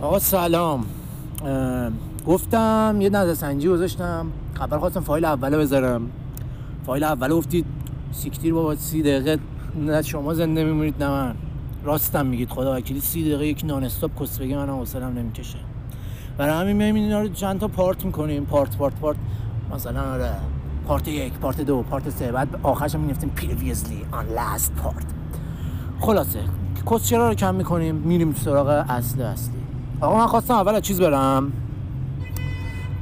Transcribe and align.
آقا 0.00 0.18
سلام. 0.18 0.84
گفتم 2.26 2.98
یه 3.00 3.10
نظر 3.10 3.34
سنجی 3.34 3.68
گذاشتم. 3.68 4.26
خبر 4.54 4.78
خواستم 4.78 5.00
فایل 5.00 5.24
اوله 5.24 5.58
بذارم. 5.58 6.10
فایل 6.86 7.04
اول 7.04 7.32
گفتید 7.32 7.64
سیکتیر 8.12 8.54
بابا 8.54 8.74
سی 8.76 9.02
دقیقه 9.02 9.38
نه 9.76 10.02
شما 10.02 10.34
زنده 10.34 10.64
میمونید 10.64 11.02
نه 11.04 11.10
من. 11.10 11.34
راستم 11.84 12.26
میگید 12.26 12.50
خدا 12.50 12.76
وکیلی 12.76 13.00
سی 13.00 13.22
دقیقه 13.22 13.46
یک 13.46 13.64
non-stop 13.64 14.22
کس 14.22 14.38
بگه 14.38 14.56
منم 14.56 14.78
حوصلم 14.78 15.18
نمی‌کشه. 15.18 15.58
برای 16.38 16.60
همین 16.60 16.76
میایم 16.76 16.94
اینا 16.94 17.20
رو 17.20 17.28
چند 17.28 17.60
تا 17.60 17.68
part 17.68 18.04
می‌کنیم. 18.04 18.44
part 18.44 18.76
part 18.76 18.94
part. 18.94 19.16
مثلا 19.74 20.12
آره 20.12 20.32
part 20.86 21.08
یک 21.08 21.32
part 21.32 21.60
دو 21.60 21.82
part 21.82 22.10
سه. 22.10 22.32
بعد 22.32 22.48
آخرش 22.62 22.94
هم 22.94 23.00
میفتیم 23.00 23.30
previously 23.30 24.04
on 24.12 24.26
last 24.26 24.72
part 24.72 25.06
خلاصه 26.00 26.40
کسچرا 26.90 27.28
رو 27.28 27.34
کم 27.34 27.54
می‌کنیم؟ 27.54 27.94
میریم 27.94 28.34
سراغ 28.34 28.68
اصل 28.88 29.22
اصلی. 29.22 29.54
آقا 30.00 30.18
من 30.18 30.26
خواستم 30.26 30.54
اول 30.54 30.74
از 30.74 30.82
چیز 30.82 31.00
برم. 31.00 31.52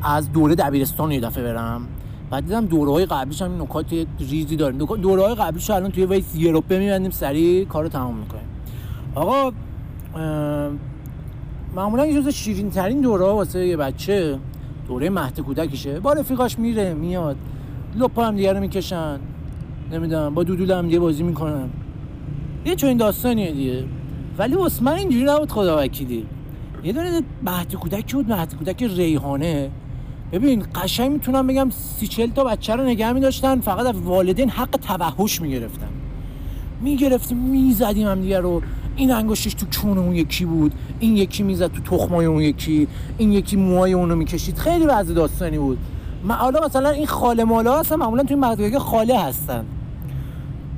از 0.02 0.32
دوره 0.32 0.54
دبیرستان 0.54 1.12
یه 1.12 1.20
دفعه 1.20 1.44
برم. 1.44 1.86
بعد 2.30 2.44
دیدم 2.44 2.66
دوره 2.66 2.90
های 2.90 3.06
قبلیش 3.06 3.42
هم 3.42 3.62
نکات 3.62 3.86
ریزی 4.18 4.56
داریم 4.56 4.78
دوره 4.78 5.22
های 5.22 5.34
قبلیش 5.34 5.70
الان 5.70 5.90
توی 5.90 6.06
ویس 6.06 6.34
یوروپه 6.34 6.78
میبندیم 6.78 7.10
سریع 7.10 7.64
کار 7.64 7.82
رو 7.82 7.88
تمام 7.88 8.16
می‌کنیم. 8.16 8.48
آقا 9.14 9.52
معمولا 11.76 12.06
یه 12.06 12.22
جز 12.22 12.28
شیرین 12.28 12.70
ترین 12.70 13.00
دوره 13.00 13.24
واسه 13.24 13.66
یه 13.66 13.76
بچه 13.76 14.38
دوره 14.88 15.10
مهد 15.10 15.40
کودکیشه. 15.40 16.00
با 16.00 16.12
رفیقاش 16.12 16.58
میره 16.58 16.94
میاد. 16.94 17.36
لپا 17.96 18.24
هم 18.24 18.36
دیگه 18.36 18.52
رو 18.52 18.60
می‌کشن. 18.60 19.18
نمی‌دونم 19.92 20.34
با 20.34 20.42
دودول 20.42 20.70
هم 20.70 20.86
دیگه 20.86 20.98
بازی 20.98 21.22
می‌کنن. 21.22 21.70
یه 22.64 22.74
چون 22.74 22.96
داستانیه 22.96 23.52
دیگه. 23.52 23.84
ولی 24.38 24.56
من 24.80 24.92
اینجوری 24.92 25.24
نبود 25.24 25.52
خدا 25.52 25.78
وکیلی 25.78 26.26
یه 26.86 26.92
دونه 26.92 27.22
مهد 27.42 27.74
کودک 27.74 28.14
بود 28.14 28.32
مهد 28.32 28.54
کودک 28.54 28.82
ریحانه؟ 28.82 29.70
ببین 30.32 30.66
قشنگ 30.74 31.12
می‌تونم 31.12 31.46
بگم 31.46 31.70
سی 31.70 32.06
چل 32.06 32.26
تا 32.26 32.44
بچه 32.44 32.76
رو 32.76 32.84
نگه 32.84 33.12
میداشتن 33.12 33.60
فقط 33.60 33.86
از 33.86 34.00
والدین 34.00 34.50
حق 34.50 34.70
توحش 34.70 35.40
می‌گرفتن. 35.40 35.88
می‌گرفتیم 36.80 37.38
می‌زدیم 37.38 38.06
هم 38.06 38.20
دیگه 38.20 38.40
رو. 38.40 38.62
این 38.96 39.12
انگشتش 39.12 39.54
تو 39.54 39.66
چون 39.66 39.98
اون 39.98 40.14
یکی 40.14 40.44
بود 40.44 40.72
این 41.00 41.16
یکی 41.16 41.42
می‌زد 41.42 41.72
تو 41.72 41.96
تخمای 41.96 42.26
اون 42.26 42.42
یکی 42.42 42.88
این 43.18 43.32
یکی 43.32 43.56
موهای 43.56 43.92
اونو 43.92 44.16
می‌کشید. 44.16 44.58
خیلی 44.58 44.86
وضع 44.86 45.14
داستانی 45.14 45.58
بود. 45.58 45.78
حالا 46.28 46.66
مثلا 46.66 46.90
این 46.90 47.06
خاله 47.06 47.44
مالا 47.44 47.80
هستن 47.80 47.96
معمولا 47.96 48.22
توی 48.22 48.36
مدرسه 48.36 48.78
خاله 48.78 49.20
هستن. 49.20 49.64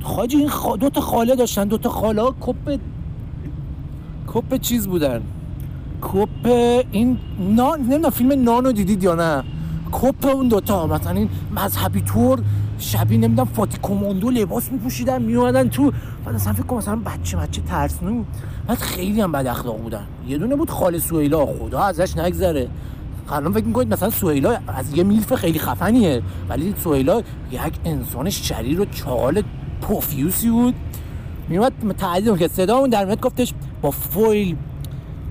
خاجی 0.03 0.37
این 0.37 0.49
خ... 0.49 0.77
دو 0.79 0.89
تا 0.89 1.01
خاله 1.01 1.35
داشتن 1.35 1.67
دو 1.67 1.77
تا 1.77 1.89
خاله 1.89 2.21
کپ 2.41 2.79
کپ 4.27 4.57
چیز 4.57 4.87
بودن. 4.87 5.21
کپ 6.01 6.45
این 6.91 7.17
نان 7.39 7.79
نمی‌دونم 7.79 8.09
فیلم 8.09 8.43
نانو 8.43 8.71
دیدید 8.71 9.03
یا 9.03 9.15
نه. 9.15 9.43
کپ 9.91 10.25
اون 10.25 10.47
دوتا 10.47 10.87
مثلا 10.87 11.11
این 11.11 11.29
مذهبی 11.55 12.01
طور 12.01 12.39
شبیه 12.79 13.17
نمی‌دونم 13.17 13.47
فاتی 13.47 13.77
کماندو 13.81 14.29
لباس 14.29 14.71
میپوشیدن 14.71 15.21
میومدن 15.21 15.69
تو. 15.69 15.91
بعد 16.25 16.35
اصلا 16.35 16.53
فکر 16.53 16.63
کنم 16.63 16.77
مثلا 16.77 16.95
بچه 16.95 17.37
بچه 17.37 17.61
ترسنو 17.61 18.23
بعد 18.67 18.77
خیلی 18.77 19.21
هم 19.21 19.31
بد 19.31 19.47
اخلاق 19.47 19.77
بودن. 19.77 20.05
یه 20.27 20.37
دونه 20.37 20.55
بود 20.55 20.69
خال 20.69 20.97
سویلا 20.97 21.45
خدا 21.45 21.79
ازش 21.79 22.17
نگذره. 22.17 22.67
الان 23.31 23.53
فکر 23.53 23.65
می‌کنید 23.65 23.93
مثلا 23.93 24.09
سویلا 24.09 24.57
از 24.67 24.93
یه 24.93 25.03
میلف 25.03 25.33
خیلی 25.33 25.59
خفنیه. 25.59 26.21
ولی 26.49 26.75
سویلا 26.83 27.21
یک 27.51 27.73
انسان 27.85 28.29
شریر 28.29 28.81
و 28.81 28.85
چال 28.85 29.43
پوفیوسی 29.81 30.49
بود. 30.49 30.75
میومد 31.49 31.73
تعدیدم 31.97 32.37
که 32.37 32.47
صدا 32.47 32.77
اون 32.77 32.89
در 32.89 33.05
میاد 33.05 33.21
گفتش 33.21 33.53
با 33.81 33.91
فویل 33.91 34.55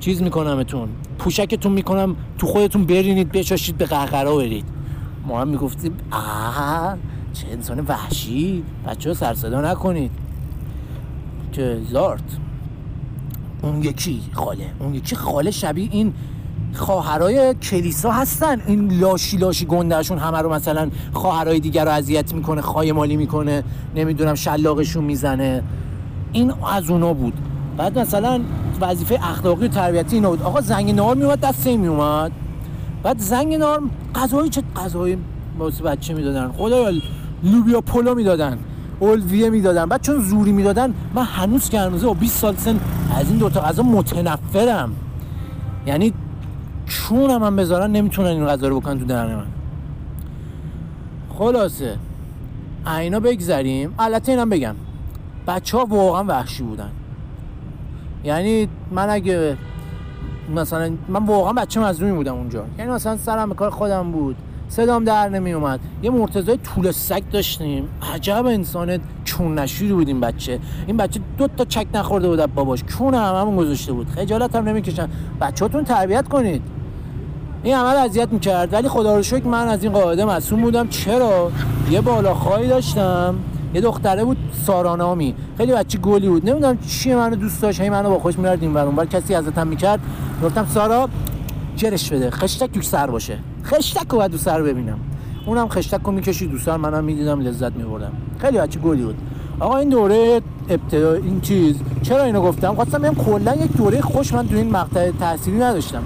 چیز 0.00 0.22
میکنمتون 0.22 0.88
پوشکتون 1.18 1.72
می‌کنم. 1.72 2.16
تو 2.38 2.46
خودتون 2.46 2.84
برینید 2.84 3.32
بچاشید 3.32 3.78
به 3.78 3.86
قهقرا 3.86 4.36
برید. 4.36 4.64
ما 5.27 5.40
هم 5.40 5.48
می‌گفتیم 5.48 5.92
آه 6.11 6.96
چه 7.33 7.46
انسان 7.52 7.80
وحشی. 7.80 8.62
بچه 8.86 9.14
سرصدا 9.14 9.61
نکنید. 9.61 10.11
که 11.52 11.80
زارت 11.90 12.23
اون 13.62 13.83
یکی 13.83 14.20
خاله. 14.33 14.67
اون 14.78 14.95
یکی 14.95 15.17
خاله 15.17 15.50
شبیه 15.50 15.89
این 15.90 16.12
خواهرای 16.74 17.55
کلیسا 17.55 18.11
هستن. 18.11 18.62
این 18.67 19.00
لاشی 19.00 19.36
لاشی 19.36 19.67
گندهشون 19.67 20.18
همه 20.18 20.39
رو 20.39 20.52
مثلا 20.52 20.90
خواهرای 21.12 21.61
دیگر 21.61 21.84
رو 21.84 21.90
اذیت 21.90 22.34
می‌کنه 22.34 22.61
خواهی 22.61 22.92
مالی 22.92 23.17
می‌کنه 23.17 23.64
نمی‌دونم 23.96 24.34
شلاقشون 24.34 25.05
می‌زنه. 25.05 25.62
این 26.33 26.52
از 26.77 26.90
اونا 26.90 27.12
بود. 27.12 27.34
بعد 27.77 27.98
مثلا 27.98 28.40
وظیفه 28.80 29.18
اخلاقی 29.22 29.64
و 29.64 29.68
تربیتی 29.68 30.16
اینا 30.16 30.30
بود 30.30 30.42
آقا 30.42 30.61
زنگ 30.61 30.94
نار 30.94 31.16
میومد 31.16 31.40
دست 31.40 31.66
می 31.66 31.86
اومد 31.86 32.33
بعد 33.02 33.18
زنگ 33.18 33.55
نار 33.55 33.83
غذایی 34.14 34.50
چه 34.50 34.62
غذایی 34.77 35.18
واسه 35.58 35.84
بچه 35.84 36.14
می‌دادن. 36.14 36.52
خدا 36.52 36.90
لوبیا 37.42 37.80
پلو 37.80 38.14
می‌دادن. 38.14 38.58
اولویه 39.00 39.50
می‌دادن. 39.50 39.86
بعد 39.86 40.02
چون 40.02 40.22
زوری 40.22 40.52
می‌دادن 40.52 40.94
من 41.14 41.22
هنوز 41.22 41.70
که 41.70 41.80
هنوزه 41.80 42.06
با 42.06 42.14
20 42.14 42.38
سال 42.38 42.56
سن 42.56 42.80
از 43.17 43.28
این 43.28 43.38
دوتا 43.38 43.61
غذا 43.61 43.83
متنفرم. 43.83 44.92
یعنی 45.86 46.12
چون 46.86 47.30
هم 47.30 47.56
بذارن 47.56 47.90
نمی‌تونن 47.90 48.28
این 48.28 48.46
غذا 48.46 48.68
رو 48.68 48.80
بکنن 48.80 48.98
تو 48.98 49.05
دهن 49.05 49.34
من. 49.34 49.46
خلاصه. 51.38 51.96
اینا 52.98 53.20
بگذریم. 53.20 53.94
البته 53.98 54.33
اینم 54.33 54.50
بگم. 54.50 54.74
بچه 55.46 55.78
ها 55.78 55.84
واقعا 55.84 56.24
وحشی 56.24 56.62
بودن. 56.62 56.90
یعنی 58.24 58.68
من 58.90 59.11
اگه 59.11 59.56
مثلا 60.56 60.90
من 61.08 61.27
واقعا 61.27 61.52
بچه 61.52 61.80
مظلومی 61.80 62.12
بودم 62.12 62.34
اونجا. 62.34 62.64
یعنی 62.79 62.90
مثلا 62.90 63.17
سرم 63.17 63.55
کار 63.55 63.70
خودم 63.70 64.12
بود. 64.12 64.36
صدام 64.68 65.05
در 65.05 65.29
نمی 65.29 65.52
اومد 65.52 65.80
یه 66.02 66.11
مرتضای 66.11 66.56
طول 66.56 66.90
سگ 66.90 67.23
داشتیم. 67.33 67.89
عجب 68.14 68.46
انسان 68.46 68.98
چون 69.24 69.58
نشوری 69.58 69.92
بود 69.92 70.08
این 70.08 70.20
بچه. 70.20 70.58
این 70.86 70.96
بچه 70.96 71.20
دو 71.39 71.48
تا 71.48 71.64
چک 71.64 71.86
نخورده 71.95 72.29
بود 72.29 72.55
باباش. 72.55 72.84
چون 72.84 73.14
همون 73.14 73.56
گذاشته 73.56 73.92
بود. 73.92 74.08
خجالت 74.08 74.56
هم 74.56 74.68
نمی‌کشن. 74.68 75.08
بچه‌تون 75.40 75.85
تربیت 75.85 76.29
کنید. 76.29 76.62
این 77.62 77.74
عمل 77.74 77.96
اذیت 77.96 78.33
می‌کرد. 78.33 78.73
ولی 78.73 78.89
خدا 78.89 79.17
رو 79.17 79.23
شکر 79.23 79.45
من 79.45 79.68
از 79.68 79.83
این 79.85 79.92
قاعده 79.92 80.24
مسئول 80.24 80.61
بودم. 80.61 80.89
چرا؟ 80.89 81.50
یه 81.90 82.00
بالاخایی 82.00 82.68
داشتم. 82.68 83.35
یه 83.74 83.80
دختره 83.80 84.24
بود 84.24 84.36
سارانامی 84.67 85.34
خیلی 85.56 85.73
بچه 85.73 85.98
گلی 85.98 86.29
بود. 86.29 86.51
نمی‌دونم 86.51 86.79
چیه 86.79 87.17
منو 87.17 87.36
دوست 87.36 87.62
داشت. 87.62 87.80
هی 87.80 87.90
منو 87.90 88.11
با 88.11 88.18
خوش 88.18 88.39
میرد 88.39 88.62
این 88.62 88.74
ور 88.74 89.06
کسی 89.06 89.34
ازتم 89.34 89.67
می‌کرد. 89.67 90.01
گفتم 90.45 90.67
سارا 90.67 91.08
جرش 91.77 92.12
بده. 92.12 92.30
خشتک 92.30 92.73
تو 92.73 92.83
سر 92.83 93.06
باشه. 93.06 93.39
خشتک 93.64 94.08
رو 94.11 94.18
باید 94.18 94.30
دو 94.30 94.39
سر 94.39 94.62
ببینم. 94.62 94.98
اونم 95.46 95.68
خشتک 95.68 96.01
رو 96.05 96.12
می‌کشید 96.12 96.51
دو 96.51 96.58
سر. 96.58 96.77
منم 96.77 97.05
می‌دیدم 97.05 97.40
لذت 97.40 97.73
میبردم. 97.73 98.12
خیلی 98.39 98.58
بچه 98.58 98.80
گلی 98.80 99.02
بود. 99.02 99.17
آقا 99.61 99.77
این 99.77 99.89
دوره 99.89 100.40
ابتدا 100.68 101.12
این 101.12 101.40
چیز. 101.40 101.77
چرا 102.02 102.24
اینو 102.24 102.42
گفتم؟ 102.42 102.74
خواستم 102.74 102.98
بگم 102.98 103.14
کلا 103.14 103.55
یک 103.55 103.73
دوره 103.73 104.00
خوش 104.00 104.33
من 104.33 104.48
تو 104.48 104.56
این 104.56 104.70
مقطع 104.70 105.11
تحصیلی 105.11 105.58
نداشتم. 105.58 106.02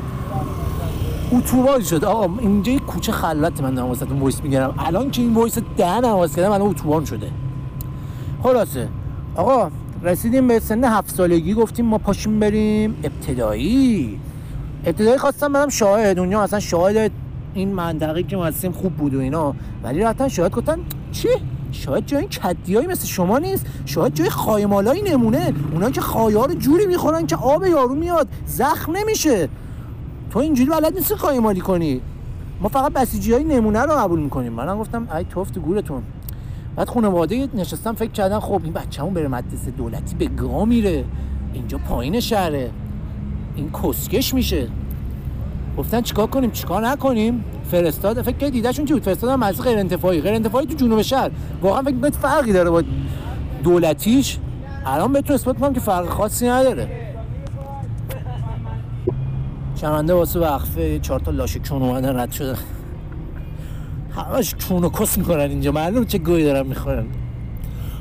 اتوبان 1.32 1.82
شد. 1.82 2.04
آقا 2.04 2.34
اینجا 2.40 2.72
یک 2.72 2.82
کوچه 2.86 3.12
خلوت 3.12 3.60
من 3.60 3.74
دارم 3.74 3.88
واسه‌تون 3.88 4.20
voice 4.20 4.42
می‌گیرم. 4.42 4.74
الان 4.78 5.10
که 5.10 5.22
این 5.22 5.34
voice 5.34 5.58
ده 5.76 6.00
نواز 6.00 6.36
کردم 6.36 6.50
الان 6.50 6.68
اتوبان 6.68 7.04
شده. 7.04 7.26
خلاصه. 8.42 8.88
آقا 9.36 9.70
رسیدیم 10.02 10.48
به 10.48 10.58
سن 10.58 10.84
هفت 10.84 11.14
سالگی 11.14 11.54
گفتیم 11.54 11.86
ما 11.86 11.98
پاشیم 11.98 12.40
بریم 12.40 12.94
ابتدایی. 13.04 14.20
ابتدایی 14.86 15.18
خواستم 15.18 15.52
برم 15.52 15.68
شاهد. 15.68 16.18
اونجا 16.18 16.42
اصلا 16.42 16.60
شاهد 16.60 17.10
این 17.54 17.72
منطقه 17.72 18.22
که 18.22 18.38
هستیم 18.38 18.72
خوب 18.72 18.92
بود 18.92 19.14
و 19.14 19.20
اینا. 19.20 19.54
ولی 19.84 20.00
رفتن 20.00 20.28
شاهد 20.28 20.52
گفتن 20.52 20.78
چی؟ 21.12 21.28
شاید 21.72 22.06
جای 22.06 22.26
کدیایی 22.26 22.86
مثل 22.86 23.06
شما 23.06 23.38
نیست. 23.38 23.66
شاید 23.86 24.14
جای 24.14 24.30
خایمالایی 24.30 25.02
نمونه. 25.02 25.54
اونا 25.72 25.90
که 25.90 26.00
خایار 26.00 26.48
رو 26.48 26.54
جوری 26.54 26.86
می‌خورن 26.86 27.26
که 27.26 27.36
آب 27.36 27.66
یارو 27.66 27.94
میاد. 27.94 28.28
زخم 28.46 28.96
نمیشه. 28.96 29.48
تو 30.30 30.38
اینجوری 30.38 30.70
بلد 30.70 30.94
نیستی 30.94 31.14
خایمالی 31.14 31.60
کنی. 31.60 32.00
ما 32.60 32.68
فقط 32.68 32.92
بسیجی 32.92 33.32
های 33.32 33.44
نمونه 33.44 33.82
رو 33.82 33.92
قبول 33.92 34.20
می‌کنیم. 34.20 34.52
منم 34.52 34.78
گفتم 34.78 35.08
ای 35.16 35.24
توفت 35.24 35.58
گورتون. 35.58 36.02
بعد 36.76 36.88
خانواده 36.88 37.48
نشستم 37.54 37.94
فکر 37.94 38.10
کردن 38.10 38.40
خب 38.40 38.60
این 38.64 38.72
بچه‌مون 38.72 39.14
بره 39.14 39.28
مدرسه 39.28 39.70
دولتی 39.70 40.14
به 40.14 40.26
گا 40.26 40.64
میره. 40.64 41.04
اینجا 41.52 41.78
پایین 41.78 42.20
شهره. 42.20 42.70
این 43.56 43.70
کسکش 43.82 44.34
میشه. 44.34 44.68
گفتن 45.78 46.00
چیکار 46.00 46.26
کنیم؟ 46.26 46.50
چیکار 46.50 46.88
نکنیم؟ 46.88 47.44
فرستاد 47.70 48.22
فکر 48.22 48.36
کنید 48.36 48.52
دیدهشون 48.52 48.84
چی 48.84 48.92
بود. 48.92 49.02
فرستادن 49.02 49.34
مدرسه 49.34 49.62
غیر 49.62 49.78
انتفاعی. 49.78 50.20
غیر 50.20 50.34
انتفاعی 50.34 50.66
تو 50.66 50.74
جنوب 50.74 51.02
شهر. 51.02 51.30
واقعا 51.62 51.82
فکر 51.82 52.00
کنید 52.00 52.14
فرقی 52.14 52.52
داره 52.52 52.70
با 52.70 52.82
دولتیش؟ 53.64 54.38
الان 54.86 55.12
بهتون 55.12 55.34
اثبات 55.34 55.58
کنم 55.58 55.72
که 55.72 55.80
فرق 55.80 56.08
خاصی 56.08 56.48
نداره. 56.48 56.88
شمنده 59.80 60.14
واسه 60.14 60.40
وقفه 60.40 60.98
چهار 60.98 61.20
تا 61.20 61.30
لاشه 61.30 61.58
کون 61.58 61.82
اومدن 61.82 62.16
رد 62.16 62.32
شدن. 62.32 62.56
همش 64.16 64.54
کون 64.68 64.84
و 64.84 64.90
کس 64.90 65.18
می‌کنن 65.18 65.40
اینجا. 65.40 65.72
معلوم 65.72 66.04
چه 66.04 66.18
گوی 66.18 66.44
دارن 66.44 66.66
می‌خورن. 66.66 67.06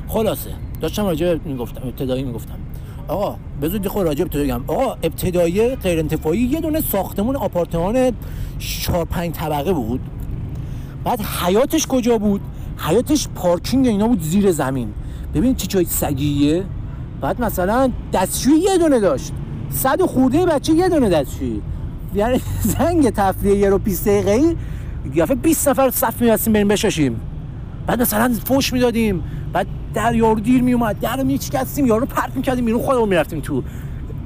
خلاصه. 0.08 0.50
داشتم 0.80 1.04
راجع 1.04 1.38
می‌گفتم 1.44 1.88
ابتدایی 1.88 2.22
می‌گفتم. 2.22 2.58
آقا 3.08 3.36
بذار 3.62 3.88
خود 3.88 4.06
راجب 4.06 4.28
تو 4.28 4.38
بگم. 4.38 4.64
آقا 4.66 4.92
ابتدایی 5.02 5.76
غیر 5.76 5.98
انتفاعی 5.98 6.40
یه 6.40 6.60
دونه 6.60 6.80
ساختمون 6.80 7.36
آپارتمان 7.36 8.12
4 8.58 9.04
5 9.04 9.32
طبقه 9.32 9.72
بود. 9.72 10.00
بعد 11.04 11.20
حیاتش 11.20 11.86
کجا 11.86 12.18
بود؟ 12.18 12.40
حیاتش 12.76 13.28
پارکینگ 13.34 13.86
اینا 13.86 14.08
بود 14.08 14.22
زیر 14.22 14.52
زمین. 14.52 14.88
ببین 15.34 15.54
چی 15.54 15.66
چای 15.66 15.84
سگیه. 15.84 16.64
بعد 17.20 17.40
مثلا 17.40 17.90
دستشویی 18.12 18.58
یه 18.58 18.78
دونه 18.78 19.00
داشت. 19.00 19.32
صد 19.70 20.00
و 20.00 20.06
خورده 20.06 20.46
بچه 20.46 20.72
یه 20.72 20.88
دونه 20.88 21.08
دستشویی. 21.08 21.62
یعنی 22.14 22.40
زنگ 22.78 23.10
تفریه 23.10 23.56
یه 23.56 23.70
رو 23.70 23.78
20 23.78 24.08
دقیقه 24.08 24.56
ای 25.04 25.10
یافه 25.14 25.34
20 25.34 25.68
نفر 25.68 25.90
صف 25.90 26.22
می‌بستیم 26.22 26.52
بریم 26.52 26.68
بشاشیم. 26.68 27.20
بعد 27.86 28.02
مثلا 28.02 28.34
فوش 28.44 28.72
می‌دادیم 28.72 29.22
بعد 29.52 29.66
در 29.94 30.14
یارو 30.14 30.40
دیر 30.40 30.62
میومد 30.62 31.00
در 31.00 31.16
رو 31.16 31.24
میچکستیم 31.24 31.86
یارو 31.86 32.06
پرت 32.06 32.36
می‌کردیم 32.36 32.64
بیرون 32.64 32.82
خودمون 32.82 33.08
می‌رفتیم 33.08 33.40
تو. 33.40 33.62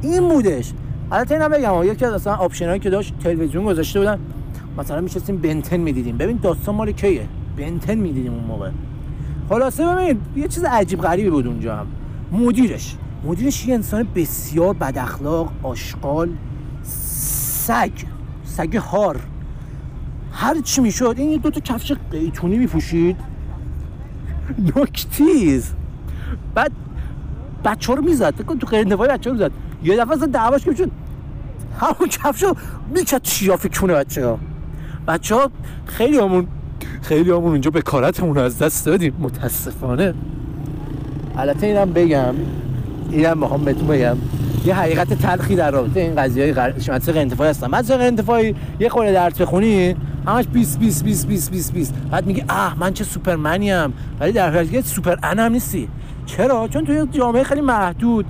این 0.02 0.28
بودش. 0.28 0.72
البته 1.12 1.34
اینا 1.34 1.48
بگم 1.48 1.92
یکی 1.92 2.04
از 2.04 2.12
اصلا 2.12 2.34
آپشنایی 2.34 2.80
که 2.80 2.90
داشت 2.90 3.14
تلویزیون 3.18 3.64
گذاشته 3.64 3.98
بودن. 3.98 4.18
مثلا 4.78 5.00
میشستیم 5.00 5.36
بنتن 5.36 5.76
می‌دیدیم. 5.76 6.16
ببین 6.16 6.38
داستان 6.42 6.74
مال 6.74 6.92
کیه؟ 6.92 7.28
بنتن 7.56 7.94
می‌دیدیم 7.94 8.34
اون 8.34 8.44
موقع. 8.44 8.70
خلاصه 9.48 9.86
ببین 9.86 10.20
یه 10.36 10.48
چیز 10.48 10.64
عجیب 10.64 11.00
غریبی 11.00 11.30
بود 11.30 11.46
اونجا 11.46 11.76
هم. 11.76 11.86
مدیرش. 12.32 12.96
مدیرش 13.24 13.66
یه 13.66 13.74
انسان 13.74 14.08
بسیار 14.14 14.74
بد 14.74 14.98
اخلاق 14.98 15.52
آشغال 15.62 16.30
سگ. 16.82 17.90
سگ 18.44 18.76
هار. 18.76 19.20
هر 20.36 20.60
چی 20.60 20.80
می‌شد 20.80 21.14
این 21.18 21.40
دو 21.40 21.50
تا 21.50 21.60
کفش 21.60 21.92
قیتونی 22.10 22.58
میپوشید. 22.58 23.16
نکتیز. 24.76 25.72
بعد 26.54 26.72
بچه 27.64 27.94
رو 27.94 28.02
می‌زد 28.02 28.34
تو 28.36 28.66
غیر 28.66 28.86
نفای 28.86 29.08
بچه 29.08 29.30
رو 29.30 29.36
می‌زد. 29.36 29.50
یه 29.82 29.96
دفعه 29.96 30.12
اصلا 30.12 30.26
دعواش 30.26 30.64
که 30.64 30.70
می‌شد 30.70 30.90
همون 31.80 32.08
کفش 32.08 32.42
رو 32.42 32.56
می‌کرد 32.94 33.24
شیافی 33.24 33.68
کونه 33.68 33.94
بچه 33.94 34.26
ها 34.26 34.38
بچه 35.08 35.34
ها 35.34 35.50
خیلی 35.86 36.18
همون 36.18 36.46
خیلی 37.02 37.30
همون 37.30 37.50
اونجا 37.50 37.70
به 37.70 37.82
کارتمون 37.82 38.38
از 38.38 38.58
دست 38.58 38.86
دادیم 38.86 39.14
متاسفانه. 39.18 40.14
البته 41.36 41.66
اینم 41.66 41.92
بگم 41.92 42.34
اینم 43.10 43.38
می‌خوام 43.38 43.64
بهتون 43.64 43.86
بگم 43.88 44.16
یه 44.64 44.74
حقیقت 44.74 45.14
تلخی 45.14 45.56
در 45.56 45.70
رابطه 45.70 46.00
این 46.00 46.14
قضیه 46.14 46.54
های 46.54 46.72
شما 46.80 46.98
غیر 46.98 47.18
انتفاعی 47.18 47.50
هستن 47.50 47.66
غیر 47.96 48.06
انتفاعی 48.06 48.54
یه 48.80 48.88
خورده 48.88 49.12
درس 49.12 49.40
بخونی 49.40 49.96
همش 50.26 50.46
20 50.52 50.78
20 50.78 51.04
20 51.04 51.26
20 51.26 51.50
20 51.50 51.72
20 51.72 51.94
بعد 52.10 52.26
میگه 52.26 52.44
اه 52.48 52.78
من 52.78 52.92
چه 52.92 53.04
سوپرمنی 53.04 53.72
ام 53.72 53.92
ولی 54.20 54.32
در 54.32 54.50
حقیقت 54.50 54.84
سوپر 54.84 55.16
انم 55.22 55.52
نیستی. 55.52 55.88
چرا؟ 56.26 56.68
چون 56.68 56.84
توی 56.84 57.06
جامعه 57.10 57.42
خیلی 57.42 57.60
محدود. 57.60 58.26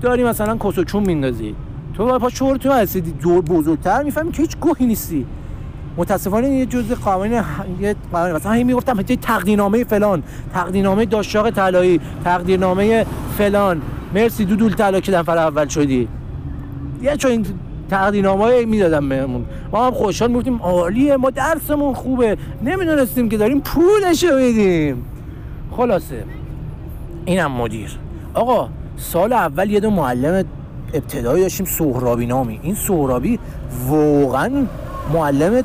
داری 0.00 0.24
مثلا 0.24 0.56
کسوچون 0.56 1.02
میندازی. 1.02 1.54
تو 1.94 2.18
پا 2.18 2.28
شور 2.28 2.56
تو 2.56 2.72
هستی. 2.72 3.00
بزرگتر 3.24 4.02
می‌فهمی 4.02 4.32
که 4.32 4.42
هیچ 4.42 4.56
گوهی 4.56 4.86
نیستی. 4.86 5.26
متاسفانه 5.96 6.50
یه 6.50 6.66
جزء 6.66 6.94
قوانین 6.94 7.42
یه 7.80 7.96
قوانین 8.12 8.36
مثلا 8.36 8.52
همین 8.52 8.66
می‌گفتم 8.66 9.02
تقدیرنامه 9.02 9.84
فلان 9.84 10.22
تقدیرنامه 10.52 11.04
داشاق 11.04 11.50
طلایی 11.50 12.00
تقدیرنامه 12.24 13.06
فلان. 13.38 13.82
مرسی 14.14 14.44
دودول 14.44 14.74
طلا 14.74 15.00
که 15.00 15.12
نفر 15.12 15.38
اول 15.38 15.68
شدی. 15.68 16.08
یه 17.02 17.16
چون 17.16 17.44
این 17.90 17.98
تقدیرنامه 17.98 18.64
می‌دادم 18.64 19.08
بهمون. 19.08 19.44
ما 19.72 19.86
هم 19.86 19.92
خوشحال 19.92 20.30
می‌گفتیم 20.30 20.62
عالیه 20.62 21.16
ما 21.16 21.30
درسمون 21.30 21.94
خوبه. 21.94 22.36
نمی‌دونستیم 22.62 23.28
که 23.28 23.36
داریم 23.36 23.60
پولش 23.60 24.24
میدیم. 24.24 25.04
خلاصه 25.76 26.24
اینم 27.24 27.52
مدیر. 27.52 27.98
آقا 28.34 28.68
سال 28.96 29.32
اول 29.32 29.70
یه 29.70 29.80
دو 29.80 29.90
معلم 29.90 30.44
ابتدایی 30.94 31.42
داشتیم 31.42 31.66
سهرابی 31.66 32.26
نامی. 32.26 32.60
این 32.62 32.74
سهرابی 32.74 33.38
واقعا 33.88 34.50
معلم 35.12 35.62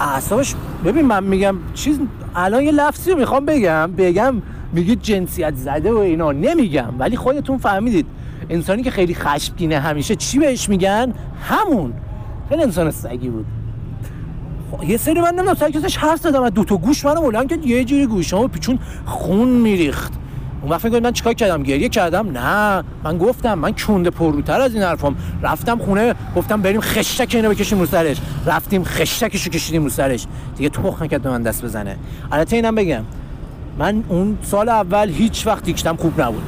اعصابش 0.00 0.54
ببین 0.84 1.06
من 1.06 1.24
میگم 1.24 1.56
چیز 1.74 2.00
الان 2.34 2.62
یه 2.62 2.72
لفظی 2.72 3.10
رو 3.10 3.18
می‌خوام 3.18 3.46
بگم. 3.46 3.92
بگم 3.96 4.42
میگید 4.72 5.02
جنسیت 5.02 5.54
زده 5.56 5.92
و 5.92 5.98
اینا. 5.98 6.32
نمیگم 6.32 6.94
ولی 6.98 7.16
خودتون 7.16 7.58
فهمیدید. 7.58 8.06
انسانی 8.50 8.82
که 8.82 8.90
خیلی 8.90 9.14
خشمگینه 9.14 9.80
همیشه 9.80 10.16
چی 10.16 10.38
بهش 10.38 10.68
میگن؟ 10.68 11.12
همون. 11.42 11.92
خیلی 12.48 12.62
انسان 12.62 12.90
سگی 12.90 13.28
بود. 13.28 13.46
خب، 14.70 14.84
یه 14.84 14.96
سری 14.96 15.20
من 15.20 15.34
نمی‌دونم 15.34 15.54
سگیزش 15.54 15.96
حرف 15.96 16.20
زدم 16.20 16.50
دو 16.50 16.64
تا 16.64 16.76
گوش 16.76 17.04
منو 17.04 17.20
بلند 17.20 17.48
که 17.48 17.68
یه 17.68 17.84
جوری 17.84 18.06
گوشامو 18.06 18.48
پیچون 18.48 18.78
خون 19.06 19.48
میریخت. 19.48 20.12
اون 20.62 20.70
وقت 20.72 20.80
فکر 20.80 21.00
من 21.00 21.12
چیکار 21.12 21.32
کردم؟ 21.32 21.62
گریه 21.62 21.88
کردم؟ 21.88 22.30
نه. 22.30 22.84
من 23.04 23.18
گفتم 23.18 23.58
من 23.58 23.72
کنده 23.72 24.10
پروتر 24.10 24.60
از 24.60 24.74
این 24.74 24.82
حرفام. 24.82 25.16
رفتم 25.42 25.78
خونه 25.78 26.14
گفتم 26.36 26.62
بریم 26.62 26.80
خشک 26.80 27.34
اینو 27.34 27.50
بکشیم 27.50 27.80
رو 27.80 27.86
سرش. 27.86 28.16
رفتیم 28.46 28.84
خشکشو 28.84 29.50
کشیدیم 29.50 29.84
رو 29.84 29.90
سرش. 29.90 30.26
دیگه 30.56 30.68
تخ 30.68 31.02
نکرد 31.02 31.22
به 31.22 31.30
من 31.30 31.42
دست 31.42 31.64
بزنه. 31.64 31.96
البته 32.32 32.56
اینم 32.56 32.74
بگم 32.74 33.02
من 33.78 34.04
اون 34.08 34.38
سال 34.42 34.68
اول 34.68 35.10
هیچ 35.10 35.46
وقت 35.46 35.64
دیکشتم 35.64 35.96
خوب 35.96 36.20
نبود. 36.20 36.42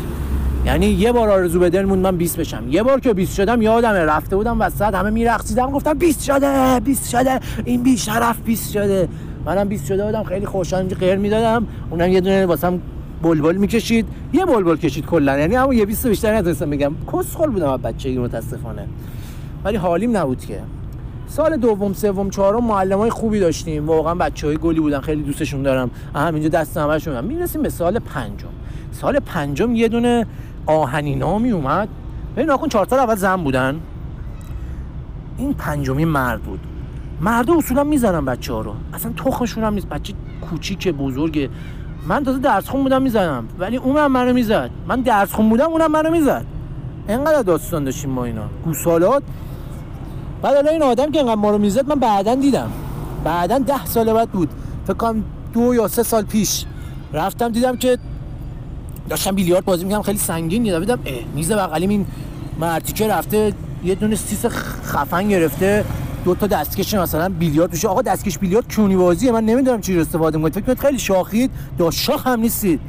یعنی 0.69 0.87
یه 0.87 1.13
بار 1.13 1.29
آرزو 1.29 1.61
به 1.61 1.71
دل 1.71 1.85
من 1.85 2.17
20 2.17 2.37
بشم. 2.37 2.65
یه 2.69 2.83
بار 2.83 3.01
که 3.01 3.15
20 3.15 3.35
شدم 3.35 3.63
یادمه 3.63 3.99
رفته 3.99 4.37
بودم 4.37 4.61
وسط 4.61 4.95
همه 4.95 5.11
میرقصیدم 5.11 5.71
گفتم 5.71 5.95
20 5.95 6.25
شده 6.25 6.81
20 6.81 7.11
شده 7.11 7.41
این 7.65 7.83
بی 7.83 7.97
شرف 7.97 8.41
20 8.41 8.73
شده. 8.73 9.09
منم 9.47 9.69
20 9.69 9.87
شده 9.87 10.05
بودم 10.05 10.23
خیلی 10.23 10.47
خوشحال 10.47 10.81
اینجا 10.81 10.97
غیر 10.97 11.17
می‌دادم. 11.17 11.67
اونم 11.91 12.09
یه 12.09 12.21
دونه 12.21 12.47
واسم 12.47 12.81
بلبل 13.23 13.57
می‌کشید. 13.57 14.07
یه 14.33 14.45
بلبل 14.45 14.77
کشید 14.77 15.07
کلا. 15.07 15.39
یعنی 15.39 15.55
همون 15.55 15.77
یه 15.77 15.87
20 15.87 16.07
بیشتر 16.07 16.37
نتونستم 16.37 16.71
بگم. 16.71 16.93
کسخل 17.13 17.51
بودم 17.51 17.71
از 17.71 17.81
بچگی 17.81 18.19
متاسفانه. 18.19 18.87
ولی 19.65 19.77
حالیم 19.77 20.17
نبود 20.17 20.45
که. 20.45 20.61
سال 21.27 21.57
دوم 21.57 21.93
سوم 21.93 22.31
چهارم 22.31 22.65
معلمای 22.65 23.11
خوبی 23.11 23.41
داشتیم. 23.41 23.87
واقعا 23.87 24.15
بچهای 24.15 24.57
گلی 24.57 24.81
بودن 24.81 25.01
خیلی 25.01 25.23
دوستشون 25.23 25.63
دارم. 25.63 25.91
همینجا 26.15 26.49
دست 26.49 26.77
همشون. 26.77 27.25
می‌رسیم 27.25 27.63
به 27.63 27.69
سال 27.69 27.99
پنجم. 27.99 28.49
سال 28.93 29.19
پنجم 29.19 29.75
یه 29.75 29.89
دونه 29.89 30.27
آهنی 30.69 31.15
نامی 31.15 31.51
اومد 31.51 31.89
ببین 32.37 32.47
ناکن 32.47 32.69
چهار 32.69 32.87
سال 32.89 32.99
اول 32.99 33.15
زن 33.15 33.37
بودن. 33.37 33.81
این 35.39 35.55
پنجمی 35.55 36.05
مرد 36.05 36.43
بود. 36.43 36.61
مرد 37.21 37.51
اصولا 37.51 37.85
می‌زنن 37.85 38.25
بچه 38.25 38.53
ها 38.53 38.61
رو. 38.61 38.75
اصلا 38.95 39.13
تخمشون 39.13 39.65
هم 39.65 39.75
نیست. 39.75 39.89
بچه 39.89 40.13
کوچیک 40.51 40.89
بزرگ. 40.89 41.51
من 42.09 42.25
تازه 42.25 42.39
درس 42.39 42.69
خون 42.69 42.83
بودم 42.83 43.03
می‌زنم 43.03 43.49
ولی 43.59 43.77
اونم 43.77 44.13
منو 44.13 44.33
می‌زد. 44.33 44.71
من 44.89 45.01
درس 45.01 45.33
خون 45.33 45.49
بودم 45.49 45.67
اونم 45.71 45.91
منو 45.91 46.11
می‌زد. 46.11 46.45
انقدر 47.09 47.43
داستان 47.43 47.85
داشتیم 47.85 48.11
ما 48.11 48.25
اینا. 48.25 48.45
گوسالات. 48.65 49.23
بعد 50.43 50.57
الان 50.57 50.73
این 50.73 50.83
آدم 50.83 51.11
که 51.11 51.21
انقدر 51.21 51.35
ما 51.35 51.51
رو 51.51 51.59
می‌زد 51.59 51.89
من 51.89 52.01
بعدا 52.01 52.35
دیدم. 52.35 52.71
بعدا 53.25 53.59
ده 53.59 53.85
سال 53.85 54.13
بعد 54.13 54.31
بود. 54.31 54.49
فکر 54.85 54.95
کنم 54.95 55.25
دو 55.53 55.75
یا 55.75 55.89
سه 55.89 56.03
سال 56.03 56.23
پیش. 56.23 56.65
رفتم 57.13 57.49
دیدم 57.49 57.77
که 57.77 57.99
داشتم 59.09 59.35
بیلیارد 59.35 59.65
بازی 59.65 59.85
می‌کنم 59.85 60.03
خیلی 60.03 60.19
سنگین 60.19 60.63
دیدم 60.63 60.81
دیدم 60.81 60.99
میز 61.35 61.53
بغلیم 61.53 61.91
این 61.91 62.07
مرتیکه 62.61 63.09
رفته 63.09 63.53
یه 63.85 63.95
دونه 63.95 64.17
سیس 64.17 64.47
خفن 64.85 65.29
گرفته 65.29 65.85
دو 66.25 66.35
تا 66.35 66.47
دستکش 66.47 66.95
مثلا 66.95 67.29
بیلیارد 67.29 67.73
میشه. 67.73 67.89
آقا 67.89 68.03
دستکش 68.03 68.39
بیلیارد 68.39 68.75
کونی 68.75 68.97
بازیه 68.97 69.33
من 69.33 69.45
نمی‌دونم 69.45 69.81
چی 69.81 70.01
استفاده 70.01 70.39
می‌کنید 70.39 70.65
فکر 70.65 70.75
خیلی 70.75 70.99
شاخید 70.99 71.51
دا 71.79 71.91
شاخ 71.91 72.27
هم 72.27 72.41
نیستید. 72.41 72.81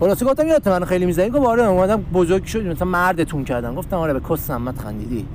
خلاصه 0.00 0.26
گفتم 0.26 0.46
یادت 0.46 0.68
من 0.68 0.84
خیلی 0.84 1.06
می‌زنی؟ 1.06 1.30
گفت 1.30 1.46
آره 1.46 1.62
اومدم 1.62 2.02
بزرگ 2.02 2.44
شد 2.44 2.66
مثلا 2.66 2.88
مردتون 2.88 3.44
کردم 3.44 3.74
گفتم 3.74 3.96
آره 3.96 4.12
به 4.12 4.20
کس 4.30 4.50
محمد 4.50 4.78
خندیدی. 4.78 5.26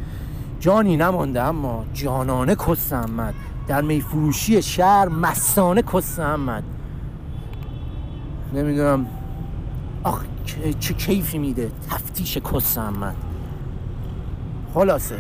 جانی 0.60 0.98
نمانده 0.98 1.42
اما 1.42 1.86
جانانه 1.94 2.56
کس 2.56 2.94
محمد 2.94 3.34
در 3.68 3.82
میفروشی 3.82 4.62
شهر 4.62 5.10
مستانه 5.10 5.82
کس 5.82 6.20
محمد 6.20 6.64
نمی‌دونم. 8.54 9.06
آخ 10.04 10.24
چه 10.80 10.94
کیفی 10.94 11.38
میده. 11.38 11.72
تفتیش 11.90 12.38
کس 12.38 12.78
محمد 12.78 13.16
خلاصه. 14.74 15.16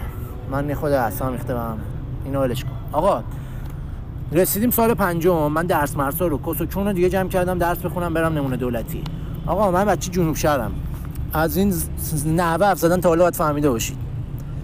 من 0.51 0.73
خود 0.73 0.91
اصلا 0.91 1.29
میخته 1.29 1.53
بهم 1.53 1.77
اینو 2.25 2.41
ولش 2.41 2.63
کن. 2.63 2.69
آقا 2.91 3.23
رسیدیم 4.31 4.71
سال 4.71 4.93
پنجم. 4.93 5.51
من 5.51 5.65
درس 5.65 5.97
مرسا 5.97 6.27
رو 6.27 6.37
کس 6.37 6.61
و 6.61 6.65
چون 6.65 6.93
دیگه 6.93 7.09
جمع 7.09 7.29
کردم 7.29 7.57
درس 7.57 7.77
بخونم 7.77 8.13
برم 8.13 8.33
نمونه 8.33 8.57
دولتی. 8.57 9.03
آقا 9.45 9.71
من 9.71 9.85
بچه 9.85 10.11
جنوب 10.11 10.35
شهرم. 10.35 10.71
از 11.33 11.57
این 11.57 11.73
نحوه 12.25 12.65
حرف 12.65 12.79
زدن 12.79 13.01
تا 13.01 13.09
حالا 13.09 13.21
باید 13.21 13.35
فهمیده 13.35 13.69
باشید. 13.69 13.97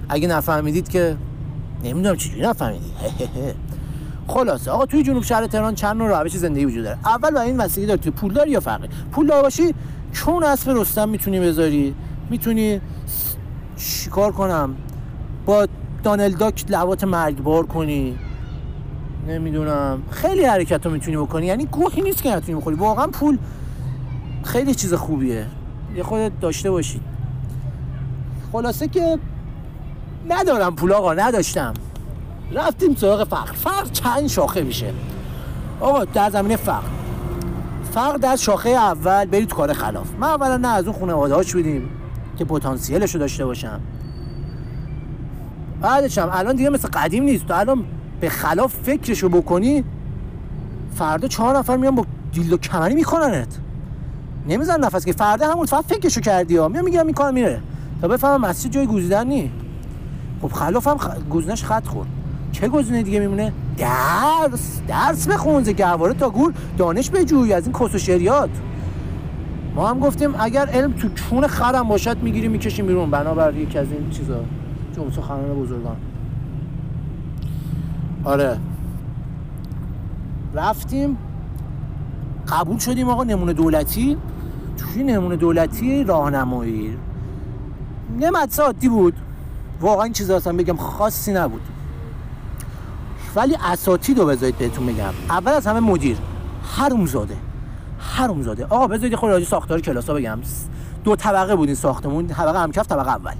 اگه 0.10 0.28
نفهمیدید 0.28 0.90
که 0.90 1.18
نمی‌دونم 1.84 2.16
چجوری 2.16 2.42
نفهمیدید. 2.42 2.92
خلاصه. 4.28 4.72
آقا 4.72 4.86
توی 4.86 5.04
جنوب 5.04 5.24
شهر 5.24 5.48
تهران 5.48 5.76
چند 5.76 5.98
نوع 5.98 6.22
روش 6.22 6.38
زندگی 6.38 6.66
وجود 6.66 6.84
داره؟ 6.84 6.98
اول 7.06 7.32
با 7.32 7.42
این 7.42 7.58
وسیله 7.58 7.88
داری 7.88 8.12
پول 8.12 8.34
داری 8.34 8.52
یا 8.52 8.60
فقیر؟ 8.60 8.90
پول 9.12 9.28
دار 9.28 9.42
باشی 9.42 9.74
چون 10.14 10.44
اسب 10.44 10.72
رستم 10.72 11.10
می‌تونی 11.10 11.40
بذاری؟ 11.40 11.96
می‌تونی 12.30 12.82
چیکار 13.78 14.32
کنم؟ 14.32 14.76
با 15.46 15.68
دانل 16.04 16.32
داک 16.32 16.66
لوات 16.70 17.04
مرگبار 17.04 17.66
کنی؟ 17.66 18.18
نمی‌دونم. 19.28 20.04
خیلی 20.12 20.46
حرکت 20.46 20.86
رو 20.86 20.92
می‌تونی 20.92 21.18
بکنی. 21.18 21.46
یعنی 21.46 21.66
گوهی 21.66 22.02
نیست 22.02 22.24
که 22.24 22.36
نتونی 22.36 22.58
بخوری. 22.58 22.76
واقعا 22.76 23.08
پول 23.08 23.38
خیلی 24.44 24.76
چیز 24.76 24.94
خوبیه. 24.94 25.46
یه 25.96 26.04
خودت 26.04 26.40
داشته 26.40 26.72
باشید 26.72 27.02
خلاصه 28.52 28.88
که 28.88 29.20
ندارم 30.30 30.76
پول 30.76 30.94
آقا 30.94 31.14
نداشتم. 31.14 31.74
رفتیم 32.52 32.96
سراغ 32.96 33.24
فقر. 33.24 33.54
فقر 33.54 33.86
چند 33.86 34.28
شاخه 34.28 34.62
میشه. 34.62 34.94
آقا 35.80 36.06
در 36.06 36.30
زمینه 36.30 36.56
فقر. 36.56 36.88
فقر 37.96 38.18
در 38.18 38.36
شاخه 38.36 38.70
اول 38.70 39.26
برید 39.26 39.54
کار 39.54 39.74
خلاف. 39.74 40.08
من 40.20 40.28
اولا 40.28 40.58
نه 40.58 40.68
از 40.68 40.88
اون 40.88 41.00
خانواده 41.00 41.36
هاش 41.36 41.54
بودیم 41.54 41.90
که 42.38 42.46
پتانسیلش 42.46 43.14
رو 43.14 43.20
داشته 43.20 43.46
باشم. 43.46 43.80
بعدش 45.82 46.18
هم 46.18 46.30
الان 46.32 46.56
دیگه 46.56 46.70
مثل 46.70 46.88
قدیم 46.88 47.24
نیست. 47.24 47.46
تو 47.46 47.54
الان 47.54 47.84
به 48.20 48.30
خلاف 48.30 48.76
فکرشو 48.84 49.30
بکنی 49.30 49.84
فردا 50.96 51.28
چهار 51.28 51.58
نفر 51.58 51.78
میان 51.78 51.96
با 51.96 52.06
دیل 52.32 52.54
و 52.54 52.58
کمری 52.58 52.96
میکننت 52.96 53.58
نمیزن 54.48 54.80
نفس 54.80 55.06
که 55.06 55.14
فردا 55.14 55.52
همون 55.52 55.66
فقط 55.66 55.86
فکرشو 55.86 56.22
کردی 56.22 56.58
ها. 56.58 56.68
میام 56.68 56.86
میگم 56.86 57.06
می‌کنم 57.06 57.34
میره. 57.34 57.62
تا 58.02 58.08
بفهمم 58.08 58.42
مسجد 58.46 58.72
جای 58.72 58.88
گوزیدن 58.88 59.28
نی. 59.28 59.52
خب 60.42 60.48
خلاف 60.48 60.88
هم 60.88 60.98
خ... 60.98 61.10
گوزنش 61.30 61.64
خط 61.64 61.88
خورد. 61.88 62.08
چه 62.52 62.68
گزینه 62.68 63.04
دیگه 63.04 63.20
میمونه؟ 63.20 63.54
درس 63.78 64.82
درس 64.88 65.28
بخون 65.28 65.64
ز 65.64 65.70
گهواره 65.70 66.14
تا 66.14 66.30
گور 66.30 66.54
دانش 66.78 67.10
بجوی 67.10 67.54
از 67.54 67.64
این 67.68 67.74
کس 67.74 68.10
و 68.10 68.48
ما 69.76 69.90
هم 69.90 70.00
گفتیم 70.00 70.36
اگر 70.40 70.66
علم 70.66 70.94
تو 70.94 71.10
چون 71.10 71.48
خرم 71.48 71.88
باشد 71.88 72.24
می‌گیریم 72.24 72.52
می‌کشیم 72.52 72.88
بیرون. 72.88 73.12
بنابر 73.12 73.54
یکی 73.54 73.78
از 73.78 73.92
این 73.92 74.10
چیزا 74.10 74.40
جمعه 74.96 75.12
سخنان 75.12 75.54
بزرگان. 75.62 75.96
آره. 78.24 78.58
رفتیم. 80.54 81.18
قبول 82.48 82.78
شدیم 82.78 83.10
آقا 83.10 83.24
نمونه 83.24 83.54
دولتی. 83.54 84.18
توی 84.78 85.04
نمونه 85.04 85.36
دولتی؟ 85.36 86.04
راهنمایی. 86.04 86.98
مدرسه 88.32 88.64
عادی 88.64 88.90
بود. 88.90 89.14
واقعا 89.82 90.04
این 90.04 90.14
چیزا 90.14 90.36
اصلا 90.36 90.54
بگم 90.54 90.78
خاصی 90.78 91.34
نبود. 91.34 91.62
ولی 93.36 93.58
اساتید 93.64 94.20
رو 94.20 94.26
بذارید 94.26 94.58
بهتون 94.58 94.86
بگم 94.86 95.14
اول 95.30 95.52
از 95.52 95.68
همه 95.68 95.80
مدیر. 95.80 96.18
حرومزاده. 96.64 97.36
حرومزاده. 98.00 98.66
آقا 98.66 98.88
بذارید 98.88 99.16
خود 99.16 99.30
راجع 99.30 99.46
ساختار 99.46 99.82
کلاس 99.82 100.10
ها 100.10 100.16
بگم. 100.16 100.40
دو 101.04 101.16
طبقه 101.16 101.56
بود 101.56 101.68
این 101.68 101.76
ساختمون. 101.76 102.28
طبقه 102.28 102.60
همکف 102.60 102.88
طبقه 102.88 103.10
اول. 103.10 103.34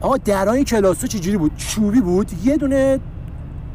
آقا 0.00 0.16
درای 0.16 0.64
کلاس 0.64 1.04
چجوری 1.04 1.36
بود؟ 1.36 1.56
چوبی 1.56 2.00
بود. 2.00 2.32
یه 2.44 2.56
دونه 2.56 3.00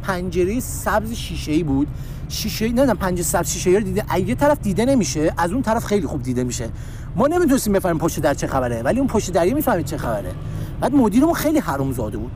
پنجره 0.03 0.59
سبز 0.59 1.11
شیشه 1.11 1.51
ای 1.51 1.63
بود. 1.63 1.87
شیشه 2.29 2.65
نمی‌دونم 2.65 2.97
پنجره 2.97 3.23
سبز 3.23 3.49
شیشه 3.49 3.69
رو 3.69 3.79
دیده 3.79 4.19
یه 4.19 4.35
طرف 4.35 4.61
دیده 4.61 4.85
نمیشه. 4.85 5.33
از 5.37 5.51
اون 5.51 5.61
طرف 5.61 5.85
خیلی 5.85 6.07
خوب 6.07 6.23
دیده 6.23 6.43
میشه. 6.43 6.69
ما 7.15 7.27
نمی‌تونستیم 7.27 7.73
بفهمیم 7.73 7.97
پشت 7.97 8.19
در 8.19 8.33
چه 8.33 8.47
خبره 8.47 8.81
ولی 8.81 8.99
اون 8.99 9.07
پشت 9.07 9.31
دری 9.31 9.53
می‌فهمید 9.53 9.85
چه 9.85 9.97
خبره. 9.97 10.31
بعد 10.81 10.93
مدیرمون 10.93 11.33
خیلی 11.33 11.59
حرومزاده 11.59 12.17
بود. 12.17 12.31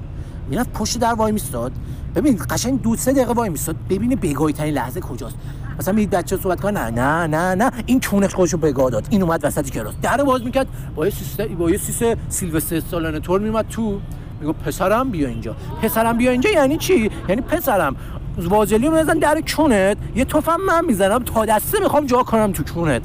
می‌رفت 0.50 0.74
پشت 0.74 1.00
در 1.00 1.13
وای 1.13 1.32
میستاد 1.32 1.72
ببین 2.16 2.39
قشنگ 2.50 2.82
دو 2.82 2.96
سه 2.96 3.13
دقیقه 3.13 3.34
وای 3.34 3.50
میستاد 3.50 3.75
ببینه 3.89 4.16
بگاهی 4.16 4.54
ترین 4.54 4.74
لحظه 4.74 5.00
کجاست. 5.00 5.36
مثلا 5.80 5.94
می‌دید 5.94 6.10
بچه 6.10 6.38
صحبت 6.38 6.62
کنه 6.62 6.80
نه 6.80 6.92
نه 6.92 7.27
نه. 7.27 7.56
نه 7.56 7.72
این 7.86 8.00
چونش 8.00 8.36
خودشو 8.36 8.58
بگاه 8.58 8.89
داد. 8.89 9.08
این 9.10 9.24
اومد 9.24 9.39
وسط 9.44 9.70
کلاس. 9.70 9.94
در 10.01 10.24
باز 10.24 10.44
می‌کرد. 10.44 10.68
با 10.96 11.06
یه 11.06 11.12
سیسه 11.12 11.48
با 11.48 11.70
یه 11.70 11.77
سیسه 11.77 12.18
سیلوستر 12.30 12.80
سالانه 12.80 13.20
تور 13.20 13.39
میومد 13.39 13.68
تو. 13.68 14.00
میگو 14.42 14.54
پسرم 14.54 15.10
بیا 15.10 15.27
اینجا. 15.27 15.56
پسرم 15.82 16.18
بیا 16.18 16.32
اینجا 16.32 16.50
یعنی 16.50 16.77
چی؟ 16.77 17.12
یعنی 17.30 17.42
پسرم 17.42 17.96
واجلی 18.38 18.88
رو 18.88 19.04
در 19.04 19.42
چونت. 19.46 19.98
یه 20.16 20.25
توفم 20.25 20.58
من 20.68 20.86
می‌زنم 20.86 21.24
تا 21.24 21.46
دسته 21.46 21.80
می‌خوام 21.80 22.06
جا 22.06 22.24
کنم 22.24 22.51
تو 22.51 22.63
چونت. 22.63 23.01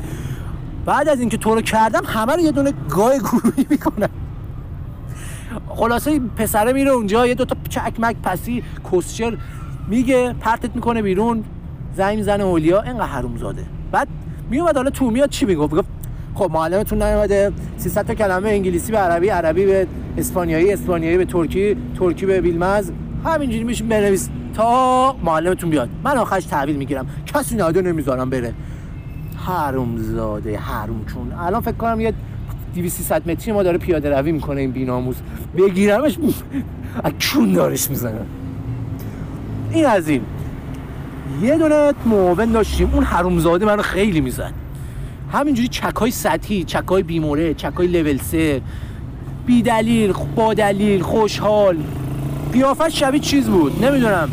بعد 0.87 1.09
از 1.09 1.21
اینکه 1.21 1.37
تو 1.37 1.55
رو 1.55 1.61
کردم 1.61 2.03
همه 2.07 2.33
رو 2.33 2.41
یه 2.41 2.53
دونه 2.53 2.73
گای 2.89 3.19
گروهی 3.19 3.67
می‌کنم. 3.71 4.09
خلاصه 5.69 6.21
پسره 6.37 6.73
میره 6.73 6.91
اونجا 6.91 7.27
یه 7.27 7.35
دوتا 7.35 7.57
چکمک 7.69 8.17
پسی 8.23 8.63
کسچر 8.93 9.37
میگه 9.89 10.33
پرتت 10.41 10.75
می‌کنه 10.75 11.03
بیرون 11.03 11.45
زنگ 11.97 12.17
می‌زنه 12.17 12.45
اولیا 12.45 12.83
اینقدر 12.83 13.07
حروم 13.07 13.37
زاده. 13.37 13.63
بعد 13.93 14.09
میومد 14.51 14.77
حالا 14.77 14.91
تو 14.91 15.11
میاد 15.11 15.29
چی 15.29 15.47
می‌گفت؟ 15.47 15.73
می‌گفت 15.73 15.89
خب 16.35 16.51
معلمتون 16.53 17.03
نیومده 17.03 17.53
300 17.77 18.07
تا 18.07 18.15
کلمه 18.15 18.49
انگلیسی 18.49 18.93
به 18.93 18.99
عربی 18.99 19.29
عربی 19.29 19.67
به 19.67 19.87
اسپانیایی 20.19 20.73
اسپانیایی 20.73 21.17
به 21.17 21.25
ترکی 21.25 21.77
ترکی 21.99 22.27
به 22.27 22.41
بیلمز 22.41 22.91
همینجوری 23.25 23.65
میشه 23.65 23.85
بنویس 23.85 24.29
تا 24.55 25.17
معلمتون 25.25 25.71
بیاد. 25.71 25.89
من 26.05 26.17
آخرش 26.17 26.45
تحویل 26.45 26.77
می‌گیرم. 26.77 27.07
کسی 27.27 27.57
ناده 27.57 27.83
نمی‌ذارم 27.83 28.31
بره. 28.31 28.55
حروم 29.47 29.97
زاده 29.97 30.59
حروم 30.59 31.05
چون. 31.05 31.33
الان 31.33 31.61
فکر 31.61 31.73
کنم 31.73 32.01
یه 32.01 32.15
200 32.75 33.13
متری 33.29 33.53
ما 33.53 33.63
داره 33.63 33.79
پیاده 33.79 34.19
روی 34.19 34.33
می‌کنه 34.33 34.61
این 34.61 34.71
بیناموز. 34.71 35.17
بگیرمش 35.57 36.19
از 37.05 37.13
چون 37.19 37.53
دارش 37.53 37.91
می‌زنم 37.91 38.27
این 39.73 39.87
از 39.87 40.09
این. 40.09 40.23
یه 41.43 41.59
دونه 41.59 41.93
معاون 42.07 42.53
داشتیم 42.53 42.91
اون 42.93 43.05
حرومزاده 43.05 43.67
منو 43.67 43.83
خیلی 43.83 44.21
می‌زد. 44.21 44.53
همینجوری 45.33 45.69
چکای 45.69 46.11
سطحی 46.11 46.65
چکای 46.65 47.03
بیموره 47.03 47.55
چکای 47.55 47.87
لول 47.87 48.17
سه. 48.17 48.61
بی 49.47 49.63
دلیل 49.63 50.13
با 50.37 50.55
دلیل 50.55 51.03
خوشحال. 51.03 51.77
قیافت 52.53 52.89
شبیه 52.89 53.21
چیز 53.21 53.49
بود. 53.49 53.85
نمی‌دونم. 53.85 54.29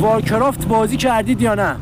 وارکرافت 0.00 0.68
بازی 0.68 0.96
کردید 0.96 1.42
یا 1.42 1.54
نه. 1.54 1.76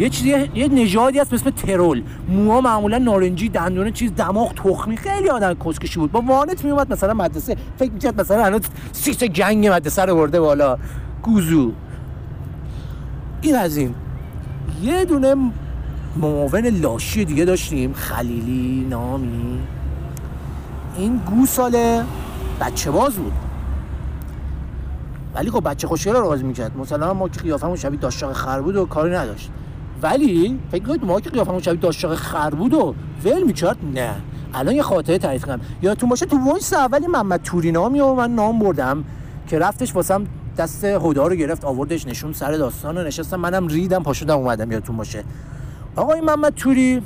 یه 0.00 0.08
چیزی 0.08 0.50
یه 0.54 0.68
نژادی 0.68 1.18
هست 1.18 1.34
مثل 1.34 1.50
ترول. 1.50 2.02
موها 2.28 2.60
معمولا 2.60 2.98
نارنجی 2.98 3.48
دندون 3.48 3.90
چیز 3.90 4.14
دماغ 4.14 4.54
تخمی. 4.54 4.96
خیلی 4.96 5.28
آدم 5.28 5.54
کسکشی 5.54 6.00
بود. 6.00 6.12
با 6.12 6.20
وانت 6.20 6.64
میومد 6.64 6.92
مثلا 6.92 7.14
مدرسه. 7.14 7.56
فکر 7.78 7.92
می‌کرد 7.92 8.20
مثلا 8.20 8.44
الان 8.44 8.60
سیس 8.92 9.24
جنگ 9.24 9.66
مدرسه 9.66 10.04
رو 10.04 10.14
برده 10.14 10.40
بالا. 10.40 10.78
گوزو. 11.22 11.72
این 13.42 13.56
از 13.56 13.76
این. 13.76 13.94
یه 14.82 15.04
دونه 15.04 15.34
معاون 16.16 16.66
لاشی 16.66 17.24
دیگه 17.24 17.44
داشتیم. 17.44 17.92
خلیلی 17.92 18.86
نامی. 18.90 19.58
این 20.96 21.16
گوساله 21.16 22.04
بچه 22.60 22.90
باز 22.90 23.14
بود. 23.14 23.32
ولی 25.34 25.50
خب 25.50 25.70
بچه 25.70 25.86
خوشگل 25.86 26.12
رو 26.12 26.20
راضی 26.20 26.44
می‌کرد. 26.44 26.76
مثلا 26.78 27.14
ما 27.14 27.28
که 27.28 27.40
قیافمون 27.40 27.76
شبیه 27.76 28.00
داشتاق 28.00 28.32
خر 28.32 28.60
بود 28.60 28.76
و 28.76 28.86
کاری 28.86 29.14
نداشت. 29.14 29.50
ولی 30.02 30.58
فکر 30.70 30.84
کنید 30.84 31.04
ما 31.04 31.20
که 31.20 31.30
قیافمون 31.30 31.60
شبیه 31.60 31.80
داشتاق 31.80 32.14
خر 32.14 32.50
بود 32.50 32.74
و 32.74 32.94
ول 33.24 33.42
می‌کرد؟ 33.42 33.76
نه. 33.94 34.14
الان 34.54 34.74
یه 34.74 34.82
خاطره 34.82 35.18
تعریف 35.18 35.44
کنم. 35.44 35.60
یادتون 35.82 36.08
باشه 36.08 36.26
تو 36.26 36.38
وایس 36.38 36.72
اولی 36.72 37.06
محمد 37.06 37.42
توری 37.42 37.72
نامی 37.72 38.00
و 38.00 38.14
من 38.14 38.34
نام 38.34 38.58
بردم 38.58 39.04
که 39.46 39.58
رفتش 39.58 39.94
واسم 39.94 40.26
دست 40.58 40.84
هدا 40.84 41.26
رو 41.26 41.34
گرفت 41.34 41.64
آوردش 41.64 42.06
نشون 42.06 42.32
سر 42.32 42.52
داستان 42.52 42.98
رو 42.98 43.06
نشستم. 43.06 43.40
منم 43.40 43.68
ریدم 43.68 44.02
پاشدم 44.02 44.36
اومدم 44.36 44.72
یادتون 44.72 44.96
باشه. 44.96 45.24
آقا 45.96 46.12
این 46.12 46.24
محمد 46.24 46.54
توری 46.54 47.02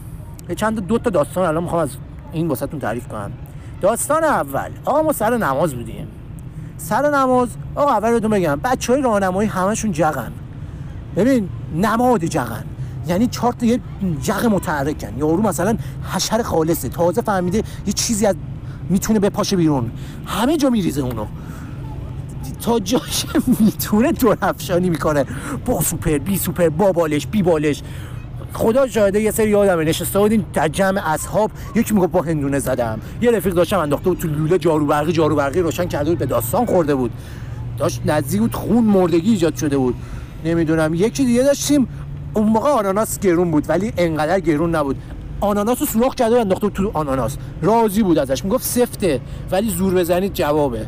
چند 0.56 0.86
دو 0.86 0.98
تا 0.98 1.10
داستان 1.10 1.46
الان 1.46 1.62
می‌خوام 1.62 1.82
از 1.82 1.90
این 2.32 2.48
واسهتون 2.48 2.80
تعریف 2.80 3.08
کنم. 3.08 3.30
داستان 3.80 4.24
اول. 4.24 4.70
آقا 4.84 5.02
ما 5.02 5.12
سر 5.12 5.36
نماز 5.36 5.74
بودیم. 5.74 6.08
سر 6.76 7.10
نماز 7.10 7.48
آقا 7.74 7.90
اول 7.90 8.10
رو 8.22 8.28
بگم 8.28 8.60
بچه 8.64 8.92
های 8.92 9.02
راهنمایی 9.02 9.48
همشون 9.48 9.92
جغن. 9.92 10.32
ببین 11.16 11.48
نماد 11.76 12.24
جغن. 12.24 12.64
یعنی 13.08 13.26
چهار 13.26 13.54
یه 13.62 13.80
جغ 14.22 14.46
متحرکن. 14.46 15.18
یارو 15.18 15.42
مثلا 15.42 15.76
حشر 16.12 16.42
خالصه. 16.42 16.88
تازه 16.88 17.22
فهمیده 17.22 17.62
یه 17.86 17.92
چیزی 17.92 18.26
از 18.26 18.36
می‌تونه 18.90 19.18
به 19.18 19.30
پاشه 19.30 19.56
بیرون. 19.56 19.90
همه 20.26 20.56
جا 20.56 20.70
میریزه 20.70 21.00
اونو. 21.00 21.26
تا 22.60 22.78
جاش 22.78 23.26
می‌تونه 23.60 24.12
دور 24.12 24.38
افشانی 24.42 24.90
می‌کنه. 24.90 25.24
با 25.66 25.80
سوپر 25.80 26.18
بی 26.18 26.38
سوپر 26.38 26.68
با 26.68 26.92
بالش 26.92 27.26
بی 27.26 27.42
بالش. 27.42 27.82
خدا 28.52 28.88
شاهده 28.88 29.20
یه 29.20 29.30
سری 29.30 29.50
یادمه 29.50 29.84
نشسته 29.84 30.18
بودیم 30.18 30.46
در 30.52 30.68
جمع 30.68 31.00
اصحاب. 31.04 31.50
یکی 31.74 31.94
می‌گفت 31.94 32.12
با 32.12 32.22
هندونه 32.22 32.58
زدم. 32.58 33.00
یه 33.22 33.30
رفیق 33.30 33.54
داشتم 33.54 33.78
انداخته 33.78 34.08
بود 34.08 34.18
تو 34.18 34.28
لوله 34.28 34.58
جارو 34.58 34.86
برقی 34.86 35.12
جارو 35.12 35.36
برقی 35.36 35.60
روشن 35.60 35.84
کرده 35.84 36.10
بود 36.10 36.18
به 36.18 36.26
داستان 36.26 36.66
خورده 36.66 36.94
بود. 36.94 37.10
داشت 37.78 38.02
نزدیک 38.06 38.40
بود 38.40 38.54
خون 38.54 38.84
مردگی 38.84 39.30
ایجاد 39.30 39.54
شده 39.56 39.76
بود. 39.76 39.94
نمی‌دونم. 40.44 40.94
یکی 40.94 41.24
دیگه 41.24 41.42
داشتیم 41.42 41.88
اون 42.34 42.48
موقع 42.48 42.70
آناناس 42.70 43.18
گرون 43.18 43.50
بود 43.50 43.64
ولی 43.68 43.92
انقدر 43.96 44.40
گرون 44.40 44.74
نبود. 44.74 44.96
آناناس 45.40 45.80
رو 45.80 45.86
سوراخ 45.86 46.14
کرده 46.14 46.36
و 46.36 46.38
انداخته 46.38 46.68
تو 46.70 46.90
آناناس. 46.94 47.36
راضی 47.62 48.02
بود 48.02 48.18
ازش. 48.18 48.44
می‌گفت 48.44 48.64
سفته 48.64 49.20
ولی 49.50 49.70
زور 49.70 49.94
بزنید 49.94 50.32
جوابه. 50.34 50.86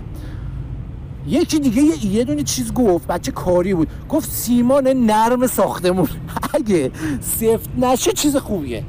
یکی 1.27 1.59
دیگه 1.59 1.83
یه, 1.83 2.07
یه 2.07 2.25
دونه 2.25 2.43
چیز 2.43 2.73
گفت 2.73 3.07
بچه 3.07 3.33
کاری 3.33 3.75
بود. 3.75 3.89
گفت 4.09 4.31
سیمان 4.31 4.89
نرم 4.89 5.47
ساختمون. 5.47 6.09
اگه 6.55 6.91
سفت 7.21 7.71
نشه 7.79 8.13
چیز 8.13 8.37
خوبیه. 8.37 8.85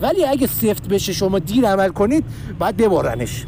ولی 0.00 0.24
اگه 0.24 0.46
سفت 0.46 0.88
بشه 0.88 1.12
شما 1.12 1.38
دیر 1.38 1.66
عمل 1.66 1.88
کنید 1.88 2.24
باید 2.58 2.76
ببارنش 2.76 3.46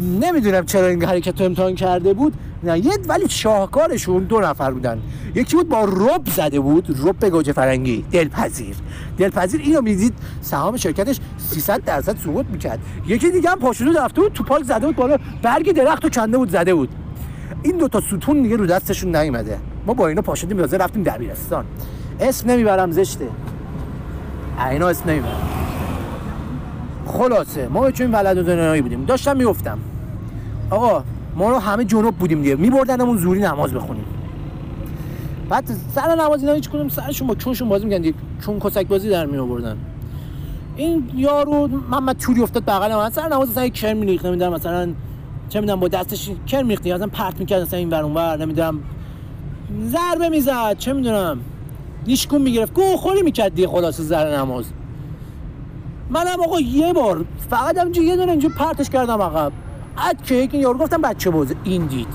نمی‌دونم 0.00 0.66
چرا 0.66 0.86
این 0.86 1.04
حرکت 1.04 1.40
رو 1.40 1.46
امتحان 1.46 1.74
کرده 1.74 2.14
بود. 2.14 2.34
نه 2.62 2.78
یه 2.78 2.92
ولی 3.08 3.28
شاهکارشون 3.28 4.24
دو 4.24 4.40
نفر 4.40 4.70
بودن. 4.70 4.98
یکی 5.34 5.56
بود 5.56 5.68
با 5.68 5.84
رب 5.84 6.22
زده 6.36 6.60
بود 6.60 6.96
رب 7.02 7.28
گوجه 7.28 7.52
فرنگی 7.52 8.04
دلپذیر. 8.12 8.76
دلپذیر 9.18 9.60
اینو 9.60 9.80
می‌دید 9.80 10.14
سهام 10.42 10.76
شرکتش 10.76 11.20
300 11.38 11.84
درصد 11.84 12.16
سقوط 12.18 12.46
می‌کرد. 12.46 12.78
یکی 13.06 13.30
دیگه 13.30 13.50
هم 13.50 13.58
پاشونو 13.58 13.92
رفته 13.92 14.20
بود 14.20 14.32
تو 14.32 14.44
پاک 14.44 14.62
زده 14.62 14.86
بود 14.86 14.96
بالا 14.96 15.16
برگ 15.42 15.72
درخت 15.72 16.04
رو 16.04 16.10
کنده 16.10 16.38
بود 16.38 16.50
زده 16.50 16.74
بود. 16.74 16.88
این 17.62 17.76
دو 17.76 17.88
تا 17.88 18.00
ستون 18.00 18.42
دیگه 18.42 18.56
رو 18.56 18.66
دستشون 18.66 19.16
نیومده. 19.16 19.58
ما 19.86 19.94
با 19.94 20.08
اینا 20.08 20.22
پاشدیم 20.22 20.56
تازه 20.58 20.76
رفتیم 20.76 21.02
دبیرستان. 21.02 21.64
اسم 22.20 22.50
نمی‌برم 22.50 22.90
زشته. 22.90 23.28
اینا 24.70 24.88
اسم 24.88 25.10
نمی‌برم. 25.10 25.55
خلاصه. 27.06 27.68
ما 27.68 27.90
چون 27.90 28.10
ولد 28.10 28.38
و 28.38 28.42
دنیایی 28.42 28.82
بودیم. 28.82 29.04
داشتم 29.04 29.36
می‌گفتم 29.36 29.78
آقا 30.70 31.04
ما 31.36 31.50
رو 31.50 31.58
همه 31.58 31.84
جنوب 31.84 32.14
بودیم 32.16 32.42
دیگه. 32.42 32.56
میبردنمون 32.56 33.16
زوری 33.16 33.40
نماز 33.40 33.74
بخونیم. 33.74 34.04
بعد 35.48 35.70
سر 35.94 36.14
نماز 36.14 36.40
اینا 36.40 36.52
هیچ 36.52 36.70
کدوم 36.70 36.88
سرشون 36.88 37.28
با 37.28 37.34
چونشون 37.34 37.68
بازی 37.68 37.98
دیگه 37.98 38.14
چون 38.46 38.58
کسک 38.60 38.86
بازی 38.86 39.10
در 39.10 39.26
می 39.26 39.38
آوردن 39.38 39.76
این 40.76 41.10
یارو 41.14 41.68
محمد 41.90 42.16
توری 42.16 42.42
افتاد 42.42 42.64
بغل 42.64 42.94
من. 42.94 43.10
سر 43.10 43.28
نماز 43.28 43.50
اصلا 43.50 43.68
کرم 43.68 43.96
میریخت. 43.96 44.26
نمی‌دونم 44.26 44.52
مثلا 44.52 44.92
چه 45.48 45.60
می‌دونم 45.60 45.80
با 45.80 45.88
دستش 45.88 46.30
کرم 46.46 46.66
میریخت. 46.66 46.86
مثلا 46.86 47.06
پرت 47.06 47.40
می‌کرد 47.40 47.62
مثلا 47.62 47.78
این 47.78 47.90
ور 47.90 48.02
اونور 48.02 48.36
نمی‌دونم 48.36 48.80
ضربه 49.86 50.28
می‌زد. 50.28 50.76
چه 50.78 50.92
می‌دونم 50.92 51.38
نیشکون 52.06 52.42
می‌گرفت. 52.42 52.72
گو 52.74 52.82
خوری 52.82 53.22
می‌کرد 53.22 53.54
دیگه 53.54 53.68
خلاص 53.68 54.00
زر 54.00 54.36
نماز. 54.36 54.64
منم 56.10 56.40
آقا 56.40 56.60
یه 56.60 56.92
بار 56.92 57.24
فقط 57.50 57.78
هم 57.78 57.92
یه 57.94 58.16
دونه 58.16 58.30
اینجا 58.30 58.48
پرتش 58.58 58.90
کردم 58.90 59.22
عقب. 59.22 59.52
اد 59.98 60.22
که 60.22 60.34
این 60.34 60.50
یارو 60.54 60.78
گفتم 60.78 61.02
بچه 61.02 61.30
باز 61.30 61.54
این 61.64 61.86
دید. 61.86 62.08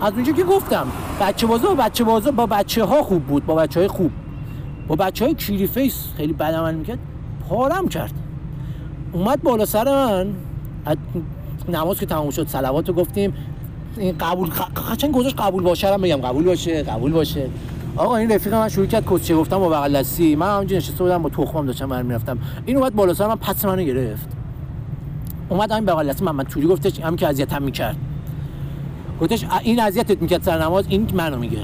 از 0.00 0.12
اونجا 0.12 0.32
که 0.32 0.44
گفتم 0.44 0.86
بچه 1.20 1.46
بازه 1.46 1.66
با 1.66 1.74
بچه 1.74 2.04
بازه 2.04 2.30
با 2.30 2.46
بچه 2.46 2.84
ها 2.84 3.02
خوب 3.02 3.22
بود 3.22 3.46
با 3.46 3.54
بچه 3.54 3.80
های 3.80 3.88
خوب. 3.88 4.10
با 4.88 4.96
بچه 4.96 5.24
های 5.24 5.34
کیری 5.34 5.66
فیس 5.66 6.06
خیلی 6.16 6.32
بد 6.32 6.54
عمل 6.54 6.74
می‌کرد. 6.74 6.98
پارم 7.48 7.88
کرد. 7.88 8.12
اومد 9.12 9.42
بالا 9.42 9.64
سر 9.64 9.84
من 9.84 10.32
نماز 11.68 11.98
که 11.98 12.06
تموم 12.06 12.30
شد 12.30 12.46
سلوات 12.48 12.88
رو 12.88 12.94
گفتیم. 12.94 13.34
این 13.96 14.18
قبول 14.18 14.50
قشنگ 14.90 15.12
گذاشت؟ 15.12 15.36
قبول 15.40 15.62
باشه؟ 15.62 15.92
هم 15.92 16.00
بگم 16.00 16.16
قبول 16.16 16.44
باشه 16.44 16.82
قبول 16.82 17.12
باشه. 17.12 17.50
آقا 17.96 18.16
این 18.16 18.32
رفیق 18.32 18.54
من 18.54 18.68
شروع 18.68 18.86
کرد 18.86 19.06
کسچه 19.06 19.36
گفتم 19.36 19.58
با 19.58 19.68
بغل 19.68 19.98
دستی. 19.98 20.36
من 20.36 20.48
همونجا 20.48 20.76
نشسته 20.76 21.04
بودم 21.04 21.22
با 21.22 21.28
تخمم 21.28 21.66
داشتم 21.66 21.88
برمی 21.88 22.14
رفتم. 22.14 22.38
این 22.66 22.76
اومد 22.76 22.94
بالا 22.94 23.14
سر 23.14 23.26
من 23.26 23.36
پس 23.36 23.64
منو 23.64 23.82
گرفت. 23.82 24.28
اومد 25.48 25.72
همین 25.72 25.84
بغل 25.84 26.08
دستی 26.08 26.24
من 26.24 26.44
توری 26.44 26.66
گفتش 26.66 27.00
هم 27.00 27.16
که 27.16 27.28
اذیتم 27.28 27.62
می‌کرد. 27.62 27.96
گفتش 29.20 29.46
این 29.62 29.80
اذیتت 29.80 30.22
می‌کرد 30.22 30.42
سر 30.42 30.62
نماز 30.62 30.84
این 30.88 31.08
منو 31.14 31.38
میگه. 31.38 31.58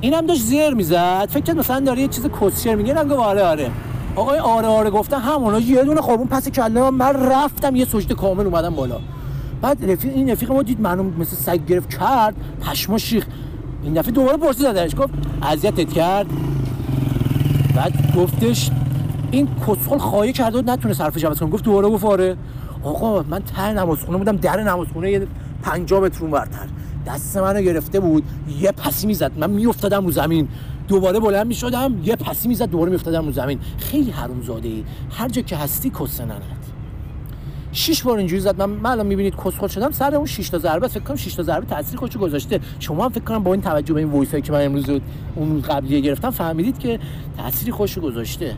اینم 0.00 0.26
داشت 0.26 0.42
زیر 0.42 0.74
می‌زد. 0.74 1.28
فکر 1.30 1.42
کرد 1.44 1.58
مثلا 1.58 1.80
داره 1.80 2.00
یه 2.00 2.08
چیز 2.08 2.26
کسچر 2.40 2.74
میگه 2.74 3.04
نگه 3.04 3.14
آره 3.14 3.42
آره. 3.42 3.70
آقای 4.16 4.38
آره 4.38 4.68
آره 4.68 4.90
گفتن 4.90 5.20
همونا 5.20 5.58
یه 5.58 5.84
دونه 5.84 6.00
خوابون 6.00 6.26
پس 6.26 6.48
کله 6.48 6.90
من 6.90 7.30
رفتم 7.32 7.76
یه 7.76 7.84
سجده 7.84 8.14
کامل 8.14 8.46
اومدم 8.46 8.74
بالا. 8.74 9.00
بعد 9.62 9.90
رفیق 9.90 10.12
این 10.14 10.30
رفیق 10.30 10.52
ما 10.52 10.62
دید 10.62 10.80
منو 10.80 11.02
مثل 11.02 11.36
سگ 11.36 11.66
گرفت 11.66 11.98
کرد. 11.98 12.34
پشما 12.60 12.98
شیخ 12.98 13.26
این 13.82 13.94
دفعه 13.94 14.12
دوباره 14.12 14.36
پرسید 14.36 14.66
ازش 14.66 14.94
گفت 14.98 15.14
اذیتت 15.42 15.92
کرد. 15.92 16.26
بعد 17.76 18.14
گفتش 18.16 18.70
این 19.30 19.48
کسخل 19.66 19.98
خواهی 19.98 20.32
کرده 20.32 20.58
و 20.58 20.62
نتونه 20.62 20.94
صرف 20.94 21.24
عوض 21.24 21.38
کنه. 21.38 21.50
گفت 21.50 21.64
دوباره 21.64 21.88
گفت 21.88 22.04
آره. 22.04 22.36
آقا 22.84 23.22
من 23.22 23.42
ته 23.42 23.72
نمازخونه 23.72 24.18
بودم 24.18 24.36
در 24.36 24.62
نمازخونه 24.62 25.10
یه 25.10 25.26
پنجا 25.62 26.00
مترون 26.00 26.30
اونورتر 26.30 26.66
دست 27.06 27.36
منو 27.36 27.60
گرفته 27.60 28.00
بود 28.00 28.24
یه 28.60 28.72
پسی 28.72 29.06
می‌زد. 29.06 29.32
من 29.38 29.50
میافتادم 29.50 30.04
رو 30.04 30.10
زمین. 30.10 30.48
دوباره 30.88 31.20
بلند 31.20 31.46
می‌شدم 31.46 31.94
یه 32.04 32.16
پسی 32.16 32.48
می‌زد 32.48 32.70
دوباره 32.70 32.90
میافتادم 32.90 33.26
رو 33.26 33.32
زمین. 33.32 33.58
خیلی 33.78 34.10
حرومزاده 34.10 34.68
ای 34.68 34.84
هر 35.10 35.28
جا 35.28 35.42
که 35.42 35.56
هستی 35.56 35.90
کسننه 35.90 36.34
شش 37.72 38.02
بار 38.02 38.18
اینجوری 38.18 38.40
زد. 38.40 38.62
من, 38.62 38.70
معلوم 38.70 39.06
می‌بینید 39.06 39.34
کس 39.44 39.72
شدم. 39.74 39.90
سر 39.90 40.14
اون 40.14 40.26
شش 40.26 40.48
تا 40.48 40.58
ضربه 40.58 40.88
فکر 40.88 41.00
کنم 41.00 41.16
شش 41.16 41.34
تا 41.34 41.42
ضربه 41.42 41.66
تاثیر 41.66 41.98
خودشو 41.98 42.18
گذاشته. 42.18 42.60
شما 42.80 43.04
هم 43.04 43.10
فکر 43.10 43.24
کنم 43.24 43.42
با 43.42 43.52
این 43.52 43.62
توجه 43.62 43.94
به 43.94 44.00
این 44.00 44.10
وایس 44.10 44.34
که 44.34 44.52
من 44.52 44.64
امروز 44.64 44.84
اون 45.34 45.60
قبلی 45.60 46.02
گرفتم 46.02 46.30
فهمیدید 46.30 46.78
که 46.78 46.98
تاثیر 47.36 47.74
خودشو 47.74 48.00
گذاشته. 48.00 48.54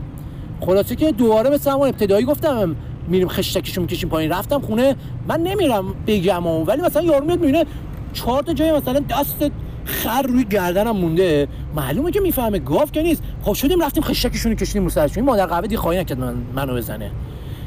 خلاصه 0.61 0.97
که 0.97 1.13
دوباره 1.13 1.51
مثلا 1.51 1.75
ابتدایی 1.75 2.25
گفتم 2.25 2.77
میریم 3.09 3.29
خشتکشو 3.29 3.81
می‌کشیم 3.81 4.09
پایین. 4.09 4.33
رفتم 4.33 4.61
خونه. 4.61 4.97
من 5.29 5.41
نمیرم 5.41 5.95
بگم 6.07 6.47
اون 6.47 6.67
ولی 6.67 6.83
مثلا 6.83 7.03
یارو 7.03 7.25
میاد 7.25 7.41
می‌بینه 7.41 7.65
چهار 8.13 8.43
تا 8.43 8.53
جای 8.53 8.73
مثلا 8.73 9.01
دست 9.01 9.51
خر 9.85 10.23
روی 10.23 10.45
گردنم 10.45 10.97
مونده. 10.97 11.49
معلومه 11.77 12.11
که 12.11 12.21
می‌فهمه. 12.21 12.59
گاف 12.59 12.93
که 12.93 13.03
نیست. 13.03 13.23
خب 13.43 13.53
شدیم 13.53 13.83
رفتیم 13.83 14.03
خشتکشونو 14.03 14.55
کشیدیم 14.55 14.85
رو 14.85 14.91
سرش. 14.91 15.19
مادر 15.19 15.47
قهوه 15.47 15.67
دی 15.67 15.77
خواهی 15.77 16.01
نکرد 16.01 16.19
منو 16.55 16.75
بزنه. 16.75 17.11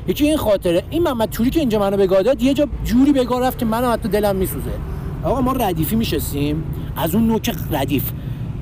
یکی 0.07 0.27
این 0.27 0.37
خاطره 0.37 0.83
این 0.89 1.03
محمد 1.03 1.29
توری 1.29 1.49
که 1.49 1.59
اینجا 1.59 1.79
منو 1.79 1.97
بگاه 1.97 2.23
داد 2.23 2.41
یه 2.41 2.53
جا 2.53 2.67
جوری 2.83 3.13
بگاه 3.13 3.41
رفت 3.41 3.59
که 3.59 3.65
منو 3.65 3.91
حتی 3.91 4.09
دلم 4.09 4.35
میسوزه. 4.35 4.71
آقا 5.23 5.41
ما 5.41 5.51
ردیفی 5.51 5.95
میشستیم 5.95 6.63
از 6.95 7.15
اون 7.15 7.27
نوک 7.27 7.55
ردیف. 7.71 8.11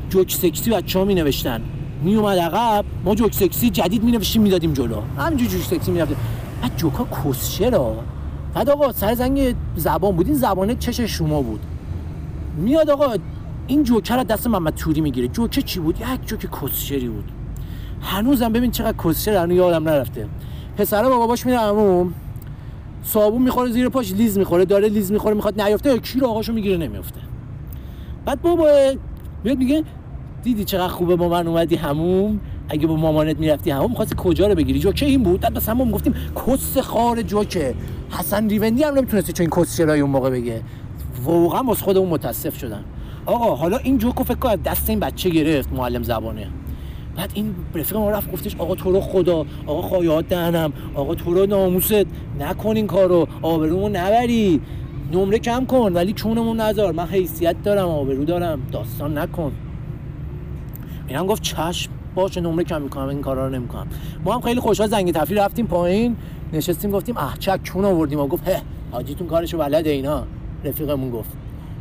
جوک 0.10 0.32
سکسی 0.32 0.69
بچه 0.69 0.99
ها 0.99 1.06
می 1.06 1.15
نوشتن 1.15 1.62
می 2.03 2.15
اومد 2.15 2.38
عقب 2.38 2.86
ما 3.06 3.15
جوک 3.15 3.34
سکسی 3.34 3.69
جدید 3.69 4.03
می 4.03 4.12
نوشتیم 4.12 4.41
می‌دادیم 4.41 4.73
جلو. 4.73 5.01
همینجور 5.17 5.47
جوک 5.47 5.62
سکسی 5.62 5.91
می 5.91 5.99
رفتیم 5.99 6.17
بعد 6.62 6.77
جوکا 6.77 7.08
کسچرا 7.23 7.95
بعد 8.53 8.69
آقا 8.69 8.91
سر 8.91 9.15
زنگ 9.15 9.56
زبان 9.75 10.15
بود 10.15 10.27
این 10.27 10.36
زبانه 10.36 10.75
چش 10.75 11.01
شما 11.01 11.41
بود. 11.41 11.60
میاد 12.58 12.89
آقا 12.89 13.15
این 13.67 13.84
جوکر 13.84 14.17
از 14.17 14.27
دست 14.27 14.47
محمد 14.47 14.75
توری 14.75 15.01
می‌گیره. 15.01 15.27
جوکه 15.27 15.62
چی 15.62 15.79
بود؟ 15.79 15.99
یک 15.99 16.27
جوک 16.27 16.47
کسچری 16.62 17.08
بود. 17.08 17.32
هنوزم 18.01 18.53
ببین 18.53 18.71
چقدر 18.71 18.97
کسچر 19.03 19.36
هنوز 19.36 19.58
یادم 19.58 19.89
نرفته. 19.89 20.27
پسره 20.78 21.10
با 21.10 21.18
باباش 21.18 21.46
میره 21.46 21.58
عموم. 21.58 22.14
صابون 23.04 23.42
می‌خوره 23.42 23.72
زیر 23.72 23.90
پاش 23.90 24.14
لیز 24.14 24.38
می‌خوره 24.38 24.66
داره 24.66 24.90
لیز 24.90 25.12
می‌خوره 25.12 25.36
می‌خواد 25.36 25.62
نیافته 25.62 26.00
کیر 26.00 26.26
آقاشو 26.26 26.54
می‌گیره 26.54 26.78
نمیافته. 26.78 27.20
بعد 28.26 28.42
بابا 28.42 28.68
میاد 29.44 29.58
میگه 29.58 29.84
دیدی 30.44 30.64
چقدر 30.64 30.88
خوبه 30.88 31.16
با 31.16 31.30
من 31.30 31.48
اومدی 31.48 31.76
هموم 31.76 32.40
اگه 32.70 32.88
با 32.88 32.96
مامانت 32.96 33.40
می‌رفتی 33.40 33.72
هموم 33.72 33.90
می‌خواستی 33.90 34.16
کجا 34.18 34.48
رو 34.48 34.56
بگیری؟ 34.56 34.80
جوکه 34.80 35.06
این 35.06 35.24
بود. 35.24 35.40
بعد 35.40 35.54
بس 35.54 35.70
همون 35.70 35.92
گفتیم 35.92 36.14
کس 36.48 36.78
خار 36.78 37.22
جوکه 37.22 37.76
حسن 38.10 38.50
ریوندی 38.50 38.84
هم 38.84 38.94
نمی‌تونستی 38.94 39.34
چون 39.34 39.48
این 39.54 39.64
کس 39.64 39.78
چرای 39.78 40.00
اون 40.00 40.12
موقع 40.12 40.30
بگه. 40.30 40.62
واقعا 41.24 41.72
از 41.72 41.82
خودمون 41.82 42.10
متاسف 42.10 42.58
شدم 42.58 42.84
آقا 43.26 43.56
حالا 43.56 43.78
این 43.78 43.98
جوکو 43.98 44.24
فکر 44.24 44.36
کنم 44.36 44.56
دست 44.56 44.90
این 44.90 45.00
بچه 45.00 45.30
گرفت 45.30 45.74
معلم 45.74 46.04
زبانه. 46.04 46.48
بعد 47.15 47.32
این 47.34 47.56
رفیق 47.76 47.97
ما 47.97 48.12
رفت 48.12 48.32
گفتش 48.32 48.56
آقا 48.56 48.76
تو 48.76 48.91
رو 48.91 49.02
خدا 49.02 49.45
آقا 49.67 49.82
خواهیات 49.82 50.28
دهنم 50.28 50.73
آقا 50.95 51.15
تو 51.15 51.34
رو 51.34 51.45
ناموست. 51.45 52.06
نکن 52.39 52.76
این 52.76 52.88
کارو 52.88 53.28
آبرومو 53.41 53.89
نبری. 53.89 54.62
نمره 55.12 55.39
کم 55.39 55.65
کن 55.65 55.93
ولی 55.93 56.13
چونمون 56.13 56.62
نذار. 56.62 56.91
من 56.93 57.08
حیثیت 57.08 57.63
دارم 57.63 57.88
آبرو 57.88 58.26
دارم. 58.26 58.62
داستان 58.71 59.17
نکن. 59.17 59.52
این 61.08 61.17
هم 61.17 61.28
گفت 61.28 61.41
چشم 61.41 61.91
باشه 62.15 62.41
نمره 62.41 62.63
کم 62.63 62.82
می‌کنم 62.82 63.08
این 63.08 63.21
کارا 63.21 63.47
رو 63.47 63.56
نمی‌کنم. 63.56 63.88
ما 64.26 64.34
هم 64.34 64.41
خیلی 64.41 64.60
خوشحال 64.60 64.88
زنگ 64.89 65.12
تفریح 65.12 65.45
رفتیم 65.45 65.67
پایین. 65.67 66.15
نشستیم 66.54 66.91
گفتیم 66.91 67.17
اه 67.17 67.36
چک 67.39 67.60
چون 67.63 67.86
آوردیم. 67.86 68.19
و 68.19 68.28
گفت 68.28 68.47
هه 68.47 68.62
حاجیتون 68.91 69.28
کارشو 69.28 69.58
بلده 69.58 69.89
اینا. 69.89 70.23
رفیقمون 70.63 71.12
گفت. 71.12 71.30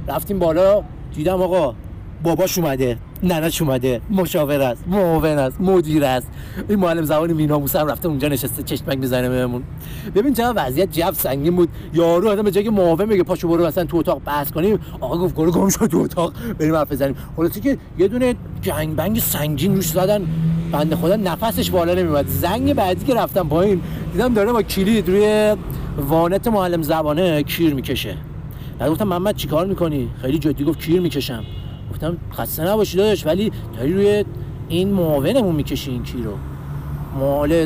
رفتیم 0.09 0.39
بالا 0.39 0.83
دیدم 1.15 1.43
آقا 1.43 1.75
باباش 2.23 2.59
اومده 2.59 2.99
ننش 3.23 3.63
اومده 3.63 4.01
مشاور 4.11 4.61
است 4.61 4.85
معاون 4.89 5.39
است 5.39 5.61
مدیر 5.61 6.05
است. 6.05 6.29
این 6.69 6.79
معلم 6.79 7.03
زبان 7.03 7.33
میناموس 7.33 7.77
هم 7.77 7.87
رفته 7.87 8.09
اونجا 8.09 8.29
نشسته 8.29 8.63
چشمک 8.63 8.99
می‌زنه 8.99 9.29
بهمون. 9.29 9.63
ببین 10.15 10.35
چقدر 10.35 10.67
وضعیت 10.67 10.93
جو 10.93 11.13
سنگین 11.13 11.57
بود. 11.57 11.69
یارو 11.95 12.29
آدم 12.29 12.43
به 12.43 12.51
جای 12.51 12.65
که 12.65 12.71
معاون 12.71 13.05
میگه 13.05 13.23
پاشو 13.23 13.49
برو 13.49 13.67
مثلا 13.67 13.85
تو 13.85 13.97
اتاق 13.97 14.23
بحث 14.25 14.51
کنیم 14.51 14.79
آقا 15.01 15.19
گفت 15.19 15.37
گرو 15.37 15.51
گم 15.51 15.69
شد 15.69 15.87
تو 15.87 15.99
اتاق 15.99 16.33
بریم 16.59 16.77
حرف 16.77 16.93
بزنیم. 16.93 17.17
خلاصی 17.37 17.61
که 17.61 17.79
یه 17.99 18.09
دونه 18.09 18.35
جنگ 18.63 18.97
بنگ 18.97 19.19
سنگین 19.19 19.75
روش 19.75 19.89
زدن 19.89 20.27
بنده 20.73 20.97
خدا 20.97 21.17
نفسش 21.17 21.71
بالا 21.71 21.95
نمیومد 21.95 22.27
زنگ 22.27 22.75
بعدی 22.75 23.05
که 23.05 23.15
رفتم 23.15 23.49
پایین 23.49 23.81
دیدم 24.13 24.35
داره 24.35 24.53
با 24.53 24.63
کلید 24.63 25.09
روی 25.09 25.57
وانت 26.09 26.49
معلم 26.49 26.83
زبانه 26.83 27.43
کیر 27.43 27.75
می‌کشه. 27.75 28.17
گفتم 28.89 29.09
محمد 29.09 29.37
چیکار 29.37 29.67
می‌کنی؟ 29.67 30.09
خیلی 30.23 30.39
جدی 30.39 30.65
گفت 30.65 30.81
کیر 30.81 31.01
می‌کشم. 31.01 31.45
گفتم 32.03 32.17
خسته 32.33 32.65
نباشی 32.65 32.97
داداش 32.97 33.27
ولی 33.27 33.53
داری 33.77 33.93
روی 33.93 34.25
این 34.69 34.93
معاونمون 34.93 35.55
می‌کشی 35.55 35.91
این 35.91 36.03
کی 36.03 36.23
رو. 36.23 36.37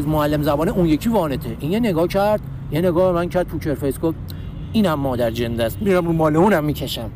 معلم 0.06 0.42
زبانه 0.42 0.70
اون 0.70 0.86
یکی 0.86 1.08
وانته. 1.08 1.56
این 1.60 1.72
یه 1.72 1.80
نگاه 1.80 2.08
کرد 2.08 2.40
یه 2.72 2.78
نگاه 2.78 3.12
من 3.12 3.28
کرد 3.28 3.48
تو 3.48 3.58
کرفیس 3.58 4.00
گفت 4.00 4.16
اینم 4.72 4.94
مادر 4.94 5.30
جنده 5.30 5.64
است 5.64 5.82
میرم 5.82 6.06
رو 6.06 6.12
مال 6.12 6.36
اونم 6.36 6.64
می‌کشم. 6.64 7.10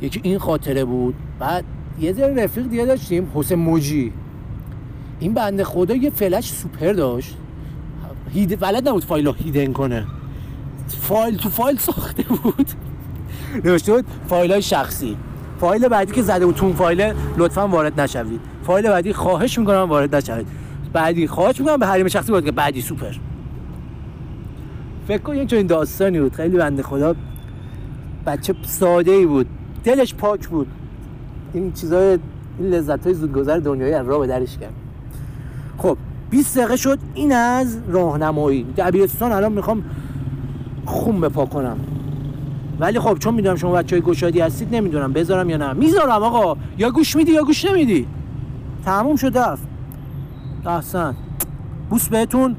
یکی 0.00 0.20
این 0.22 0.38
خاطره 0.38 0.84
بود. 0.84 1.14
بعد 1.38 1.64
یه 2.00 2.12
ذره 2.12 2.44
رفیق 2.44 2.66
دیگه 2.68 2.84
داشتیم 2.84 3.30
حسین 3.34 3.58
موجی. 3.58 4.12
این 5.20 5.34
بنده 5.34 5.64
خدا 5.64 5.94
یه 5.94 6.10
فلش 6.10 6.52
سوپر 6.52 6.92
داشت. 6.92 7.36
hide 8.34 8.62
بلد 8.62 8.88
نبود 8.88 9.04
فایلو 9.04 9.32
hidden 9.32 9.72
کنه. 9.72 10.06
فایل 10.88 11.36
تو 11.36 11.48
فایل 11.48 11.78
ساخته 11.78 12.22
بود. 12.22 12.70
نوشته 13.64 13.92
بود 13.92 14.04
فایل 14.28 14.52
های 14.52 14.62
شخصی. 14.62 15.16
فایل 15.60 15.88
بعدی 15.88 16.12
که 16.12 16.22
زده 16.22 16.52
تو 16.52 16.72
فایل 16.72 17.12
لطفا 17.36 17.68
وارد 17.68 18.00
نشوید. 18.00 18.40
فایل 18.62 18.88
بعدی 18.88 19.12
خواهش 19.12 19.58
می‌کنم 19.58 19.86
وارد 19.88 20.14
نشوید. 20.14 20.46
بعدی 20.92 21.26
خواهش 21.26 21.60
می‌کنم 21.60 21.76
به 21.76 21.86
حریم 21.86 22.08
شخصی 22.08 22.32
وارد 22.32 22.44
که 22.44 22.52
بعدی 22.52 22.80
سوپر. 22.80 23.12
فکر 25.08 25.18
کن 25.18 25.32
این 25.32 25.66
داستانی 25.66 26.20
بود. 26.20 26.34
خیلی 26.34 26.56
بنده 26.56 26.82
خدا 26.82 27.14
بچه 28.26 28.54
ساده 28.62 29.10
ای 29.10 29.26
بود. 29.26 29.46
دلش 29.84 30.14
پاک 30.14 30.48
بود. 30.48 30.66
این 31.52 31.72
چیزای 31.72 32.18
این 32.58 32.70
لذت 32.70 33.04
های 33.04 33.14
زودگذر 33.14 33.58
دنیایی 33.58 33.92
از 33.92 34.06
راه 34.06 34.18
به 34.18 34.26
درش 34.26 34.58
کرد 34.58 34.72
خب 35.78 35.96
20 36.30 36.58
دقیقه 36.58 36.76
شد. 36.76 36.98
این 37.14 37.32
از 37.32 37.78
راهنمایی. 37.88 38.66
دبیرستان 38.76 39.32
الان 39.32 39.52
می‌خوام 39.52 39.84
خون 40.84 41.20
بپا 41.20 41.46
کنم. 41.46 41.78
ولی 42.80 43.00
خب 43.00 43.18
چون 43.18 43.34
می‌دونم 43.34 43.56
شما 43.56 43.72
بچه 43.72 43.96
های 43.96 44.02
گشادی 44.02 44.40
هستید 44.40 44.74
نمی‌دونم 44.74 45.12
بذارم 45.12 45.50
یا 45.50 45.56
نه. 45.56 45.72
می‌ذارم 45.72 46.22
آقا. 46.22 46.56
یا 46.78 46.90
گوش 46.90 47.16
میدی 47.16 47.32
یا 47.32 47.44
گوش 47.44 47.64
نمیدی. 47.64 48.06
تموم 48.84 49.16
شد 49.16 49.38
رفت. 49.38 49.62
احسن. 50.66 51.16
بوس 51.90 52.08
بهتون. 52.08 52.56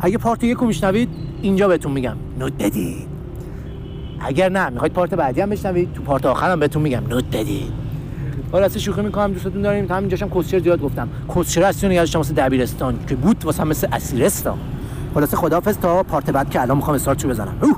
اگه 0.00 0.18
پارت 0.18 0.44
یکو 0.44 0.66
میشنوید 0.66 1.08
اینجا 1.42 1.68
بهتون 1.68 1.92
میگم. 1.92 2.16
نوت 2.38 2.52
بدید. 2.58 3.06
اگر 4.20 4.48
نه 4.48 4.68
می‌خواید 4.68 4.92
پارت 4.92 5.14
بعدی 5.14 5.40
هم 5.40 5.50
بشنوید 5.50 5.92
تو 5.92 6.02
پارت 6.02 6.26
آخرم 6.26 6.60
بهتون 6.60 6.82
میگم. 6.82 7.02
نوت 7.08 7.24
بدید. 7.36 7.72
خلاص 8.52 8.76
شوخی 8.76 9.02
می‌کنم 9.02 9.32
دوستتون 9.32 9.62
داریم. 9.62 9.92
همینجاشم 9.92 10.28
کسچر 10.28 10.58
زیاد 10.58 10.80
گفتم. 10.80 11.08
کسچر 11.36 11.62
هستی 11.62 11.88
نگردشم 11.88 12.18
واسه 12.18 12.34
دبیرستان 12.34 12.98
که 13.08 13.14
بود 13.14 13.44
واسه 13.44 13.64
مثل 13.64 13.88
اسیرستان. 13.92 14.58
خلاص 15.14 15.34
خداحافظ 15.34 15.78
تا 15.78 16.02
پارت 16.02 16.30
بعد 16.30 16.50
که 16.50 16.60
الان 16.60 16.76
می‌خوام 16.76 16.94
استارتشو 16.94 17.28
بزنم. 17.28 17.58
اوه! 17.62 17.76